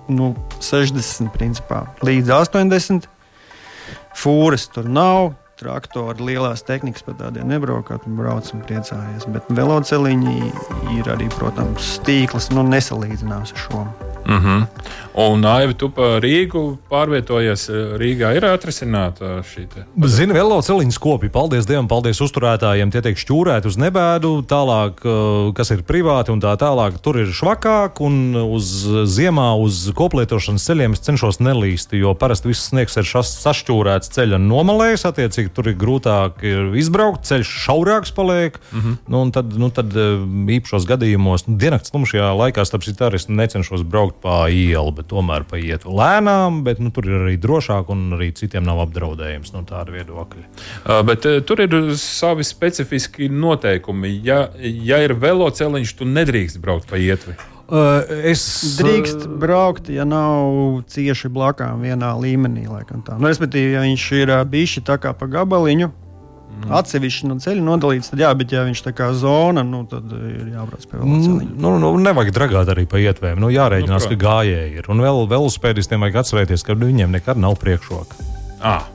nu, 0.07 0.36
60 0.59 1.30
principā, 1.36 1.86
līdz 2.01 2.32
80. 2.39 3.07
Fūres 4.16 4.68
tur 4.72 4.88
nav. 4.88 5.34
Traktori, 5.62 6.24
lielās 6.26 6.64
tehnikas 6.66 7.03
pat 7.05 7.20
tādiem 7.20 7.51
nebraucat, 7.51 8.07
brauc 8.18 8.47
un 8.55 8.64
priecājies. 8.66 9.28
Bet 9.30 9.49
velosipēdiņi 9.53 10.49
ir 10.97 11.12
arī, 11.14 11.30
protams, 11.38 11.99
tīkls, 12.07 12.49
nu, 12.55 12.66
nesalīdzināms 12.72 13.53
ar 13.53 13.68
šo. 13.68 13.84
Uh 14.26 14.43
-huh. 14.45 14.67
Un, 15.13 15.43
Aivi, 15.43 15.74
tu 15.76 15.89
pa 15.91 16.22
Rīgu 16.24 16.78
pārvietojies. 16.91 17.65
Rīgā 17.99 18.30
ir 18.38 18.45
atrisināta 18.47 19.41
šī 19.43 19.65
te. 19.67 19.84
Zini, 20.07 20.32
velosipēdiņu 20.38 20.95
skopi. 20.95 21.28
Paldies 21.32 21.67
Dievam, 21.67 21.89
paldies 21.91 22.22
uzturētājiem. 22.24 22.93
Tie 22.93 23.01
tiek 23.03 23.19
šķūrēti 23.19 23.67
uz 23.67 23.76
nebēdu, 23.82 24.32
tālāk, 24.47 25.03
eh, 25.03 25.51
kas 25.57 25.74
ir 25.76 25.84
privāti 25.84 26.32
un 26.32 26.39
tā 26.39 26.55
tālāk. 26.55 27.01
Tur 27.03 27.19
ir 27.19 27.28
švakāk, 27.28 27.99
un 27.99 28.36
uz 28.36 28.88
ziemā 29.11 29.49
uz 29.59 29.91
koplietošanas 29.91 30.63
ceļiem 30.69 30.95
es 30.95 31.03
cenšos 31.03 31.41
nelīst, 31.43 31.91
jo 31.91 32.15
parasti 32.15 32.47
viss 32.47 32.72
sniegs 32.72 32.95
ir 32.97 33.03
sašķūrēts 33.03 34.15
ceļa 34.15 34.39
nomalēs. 34.39 35.03
Attiecīgi, 35.03 35.51
tur 35.53 35.67
ir 35.67 35.76
grūtāk 35.76 36.41
ir 36.43 36.72
izbraukt, 36.80 37.28
ceļš 37.28 37.51
šaurāks 37.67 38.15
paliek. 38.15 38.55
Uh 38.72 38.80
-huh. 38.80 38.97
nu, 39.07 39.22
un 39.22 39.32
tad, 39.32 39.51
nu, 39.57 39.69
tad 39.69 39.91
eh, 39.91 40.24
īpašos 40.55 40.88
gadījumos, 40.88 41.47
nu, 41.47 41.57
diennakts 41.57 41.91
tumšajā 41.91 42.32
laikā, 42.32 42.65
starp 42.65 42.84
citu, 42.84 43.03
arī 43.03 43.19
necenšos 43.28 43.84
braukt 43.84 44.11
pa 44.24 44.45
ielu, 44.51 44.91
bet 44.97 45.09
tomēr 45.12 45.45
pa 45.49 45.59
ietu 45.62 45.93
lēnām, 45.95 46.62
bet 46.68 46.82
nu, 46.84 46.91
tur 46.93 47.07
ir 47.09 47.18
arī 47.26 47.38
drošāk 47.41 47.91
un 47.93 48.18
arī 48.18 48.32
citiem 48.38 48.66
nav 48.68 48.84
apdraudējums 48.88 49.53
no 49.55 49.64
tāda 49.68 49.95
viedokļa. 49.95 50.43
Uh, 50.47 50.99
bet 51.07 51.28
uh, 51.30 51.39
tur 51.45 51.64
ir 51.64 51.78
savi 51.99 52.45
specifiski 52.47 53.30
noteikumi. 53.32 54.14
Ja, 54.26 54.43
ja 54.59 55.01
ir 55.05 55.16
velosipēdiņš, 55.22 55.95
tu 55.97 56.09
nedrīkst 56.09 56.62
braukt 56.64 56.89
pa 56.91 56.99
ietvi. 57.01 57.38
Uh, 57.72 58.03
es 58.28 58.41
Drīkst 58.76 59.30
braukt, 59.39 59.88
ja 59.88 60.03
nav 60.03 60.82
cieši 60.91 61.30
blakām 61.32 61.86
vienā 61.86 62.09
līmenī. 62.20 62.66
Nu, 62.68 63.30
respektīvi, 63.30 63.78
ja 63.78 63.84
viņš 63.86 64.07
ir 64.18 64.34
bijis 64.51 64.82
tā 64.84 64.97
kā 64.99 65.14
pa 65.16 65.30
gabaliņu, 65.32 65.88
mm. 66.52 66.70
atsevišķi 66.78 67.30
no 67.30 67.38
ceļa 67.41 67.66
nodalīts, 67.66 68.12
tad 68.12 68.22
jā, 68.24 68.30
bet 68.38 68.54
ja 68.56 68.64
viņš 68.68 68.84
tā 68.86 68.93
kā 68.97 69.12
zona, 69.18 69.64
nu, 69.68 69.84
tad 69.89 70.12
ir 70.12 70.52
jābrauc 70.54 70.86
pie 70.86 70.99
velosipēda. 70.99 71.58
Nu, 71.66 71.74
nu, 71.82 71.91
nevajag 72.04 72.36
dragāt 72.36 72.72
arī 72.76 72.88
pa 72.89 73.02
ietvēm. 73.02 73.41
Nu, 73.41 73.52
jārēķinās, 73.54 74.08
Nu, 74.08 74.14
ka 74.14 74.22
gājēji 74.26 74.82
ir. 74.82 74.89
Un 74.91 75.04
vēl 75.04 75.26
velosipēdistiem 75.32 76.06
vajag 76.06 76.22
atcerēties, 76.24 76.66
ka 76.68 76.78
viņiem 76.80 77.14
nekad 77.18 77.39
nav 77.41 77.58
priekšroka. 77.62 78.30
Ah. 78.62 78.88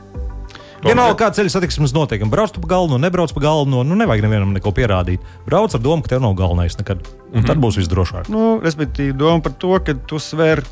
Vienalga, 0.86 1.16
kāda 1.24 1.40
ceļa 1.40 1.54
satiksmes 1.56 1.94
noteikumi. 1.96 2.30
Brauc 2.30 2.52
pa 2.54 2.70
galveno, 2.70 2.98
nebrauc 3.02 3.32
pa 3.34 3.42
galveno. 3.42 3.82
Nu, 3.86 3.98
nevajag 3.98 4.26
nevienam 4.26 4.52
neko 4.54 4.70
pierādīt. 4.76 5.24
Brauc 5.46 5.74
ar 5.74 5.82
domu, 5.82 6.04
ka 6.04 6.14
tev 6.14 6.22
nav 6.22 6.36
galvenais 6.38 6.78
nekad. 6.78 7.02
Un 7.34 7.46
tad 7.46 7.60
būs 7.62 7.80
visdrošāk. 7.80 8.30
Nu, 8.32 8.58
respektīvi, 8.62 9.16
doma 9.16 9.42
par 9.44 9.56
to, 9.58 9.72
ka 9.82 9.96
tu 10.08 10.20
sver 10.22 10.62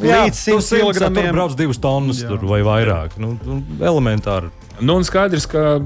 Jā, 0.00 0.22
līdz 0.24 0.38
tu 0.38 0.56
100 0.56 0.64
simts, 0.64 1.00
Tur 1.02 1.28
brauc 1.34 1.54
divas 1.56 1.80
tonnas 1.82 2.22
Jā. 2.22 2.30
tur, 2.32 2.46
vai 2.48 2.62
vairāk. 2.64 3.18
Nu, 3.20 3.34
nu, 3.44 3.58
elementāri. 3.84 4.48
Nu, 4.82 4.96
un 4.98 5.04
skaidrs, 5.06 5.44
ka 5.46 5.76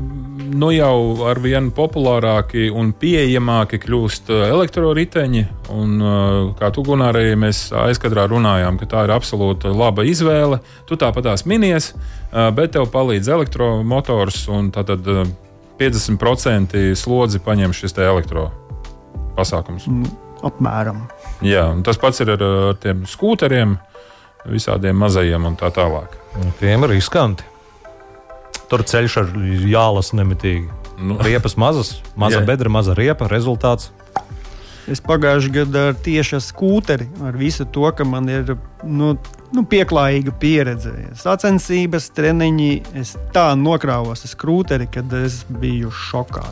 nu, 0.56 0.70
jau 0.72 1.26
ar 1.28 1.36
vien 1.44 1.68
populārāki 1.74 2.70
un 2.72 2.94
pieejamāki 2.96 3.76
kļūst 3.82 4.30
uh, 4.32 4.44
elektroriteņi. 4.48 5.42
Un, 5.74 5.96
uh, 6.00 6.36
kā 6.56 6.70
tu, 6.72 6.84
Gunār, 6.86 7.18
arī 7.20 7.34
mēs 7.36 7.66
aizkadrā 7.76 8.24
runājām, 8.30 8.78
ka 8.80 8.88
tā 8.88 9.02
ir 9.04 9.12
absolūti 9.12 9.68
laba 9.74 10.06
izvēle. 10.08 10.62
Tu 10.88 10.96
tāpatās 10.96 11.44
minies, 11.44 11.90
uh, 11.92 12.48
bet 12.56 12.72
tev 12.76 12.88
palīdz 12.94 13.28
elektromotors 13.36 14.46
un 14.48 14.70
tātad 14.72 15.10
uh, 15.12 15.26
50% 15.76 16.80
slodzi 16.96 17.40
paņem 17.44 17.74
šis 17.76 17.98
elektropasākums. 18.00 19.90
Apmēram. 20.46 21.02
Jā, 21.44 21.66
un 21.74 21.82
tas 21.84 22.00
pats 22.00 22.22
ir 22.24 22.32
ar, 22.32 22.46
ar 22.70 22.80
tiem 22.80 23.04
skūteriem, 23.08 23.76
visādiem 24.48 24.96
mazajiem 25.04 25.50
un 25.50 25.60
tā 25.60 25.68
tālāk. 25.74 26.16
Tiem 26.62 26.88
ir 26.88 26.96
riskanti. 26.96 27.55
Tur 28.70 28.82
ceļš 28.82 29.20
ar 29.22 29.30
jālasa 29.70 30.18
nemitīgi. 30.18 30.66
Nu, 30.96 31.18
Riepas 31.22 31.54
mazas, 31.60 31.98
maza 32.16 32.40
Jā. 32.40 32.46
bedra, 32.48 32.72
maza 32.72 32.96
riepa. 32.96 33.28
Rezultāts 33.30 33.90
Es 34.86 35.00
pagājušajā 35.02 35.50
gadā 35.50 35.80
ar 35.90 35.96
tieši 35.98 36.36
ar 36.38 36.42
skūteri, 36.46 37.08
ar 37.26 37.34
visu 37.34 37.64
to, 37.74 37.88
ka 37.90 38.04
man 38.06 38.28
ir 38.30 38.52
nu, 38.86 39.16
nu, 39.54 39.62
pieklājīga 39.68 40.32
pieredze. 40.40 40.92
Sacensības, 41.18 42.08
treniņi, 42.16 42.70
es 42.98 43.14
tā 43.34 43.50
nokrāvos 43.58 44.24
ar 44.26 44.30
skrūteri, 44.32 44.88
kad 44.92 45.12
es 45.18 45.42
biju 45.60 45.90
šokā. 45.94 46.44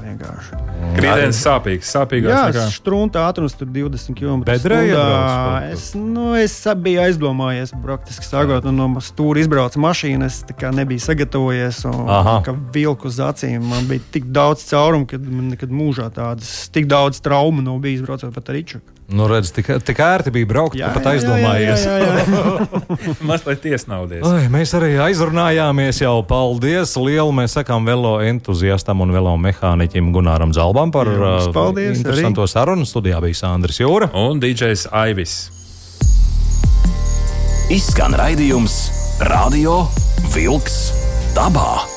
Krītdienas 0.94 1.40
sāpīgs, 1.42 1.90
sāpīgāks. 1.94 2.30
Jā, 2.30 2.44
nekā- 2.52 2.66
strūnta 2.74 3.24
ātrums 3.26 3.56
tur 3.58 3.66
20 3.66 4.14
km. 4.18 4.44
Bedrē 4.46 4.80
iebrauc? 4.88 5.72
Es, 5.72 5.94
nu, 5.98 6.34
es 6.38 6.54
biju 6.76 7.00
aizdomājies, 7.04 7.74
praktiski 7.82 8.24
sakot, 8.28 8.64
un 8.70 8.76
no 8.76 8.88
stūra 9.00 9.42
izbrauca 9.42 9.80
mašīna. 9.80 10.30
Es 10.30 10.42
kā 10.58 10.72
nebiju 10.74 11.02
sagatavojies, 11.02 11.84
un 11.90 12.08
Aha. 12.08 12.42
kā 12.46 12.54
vilku 12.74 13.10
uz 13.10 13.18
acīm. 13.18 13.62
Man 13.62 13.86
bija 13.90 14.00
tik 14.12 14.24
daudz 14.34 14.64
caurumu, 14.70 15.06
ka 15.06 15.18
man 15.18 15.50
nekad 15.54 15.70
mūžā 15.74 16.10
tādas, 16.14 16.68
tik 16.74 16.86
daudz 16.90 17.20
traumu 17.24 17.62
nav 17.64 17.80
bijis 17.84 18.04
braucot 18.04 18.34
pat 18.34 18.48
ar 18.50 18.54
rīču. 18.54 18.80
Nu, 19.12 19.26
redz, 19.28 19.50
tik, 19.54 19.68
tik 19.84 20.00
ērti 20.00 20.32
bija 20.34 20.48
braukt, 20.48 20.78
ka 20.80 20.92
pat 20.94 21.08
aizdomājies. 21.12 21.84
Jā, 21.84 21.96
jā, 22.00 22.08
jā, 22.08 22.24
jā. 23.08 23.14
Mazliet 23.26 23.62
tiesnaudies. 23.64 24.24
Ai, 24.28 24.46
mēs 24.52 24.74
arī 24.78 24.94
aizrunājāmies 25.04 26.02
jau. 26.04 26.16
Paldies! 26.28 26.96
Lielu 27.00 27.34
mēs 27.36 27.56
sakām 27.58 27.86
velo 27.88 28.16
entuziastam 28.24 29.04
un 29.04 29.14
velo 29.14 29.34
mehāniķim 29.40 30.12
Gunāram 30.14 30.54
Zalbam 30.56 30.94
par 30.94 31.10
Jums 31.10 31.50
uh, 31.50 31.54
paldies 31.54 32.00
interesanto 32.00 32.46
sarunu. 32.50 32.88
Studijā 32.88 33.20
bija 33.24 33.42
Sandrs 33.44 33.80
Jūra. 33.82 34.10
Un 34.16 34.42
DJs 34.42 34.88
Aivis. 34.94 35.38
Izskan 37.72 38.12
raidījums 38.18 38.78
Radio 39.30 39.84
Wolks 40.34 40.78
dabā. 41.36 41.93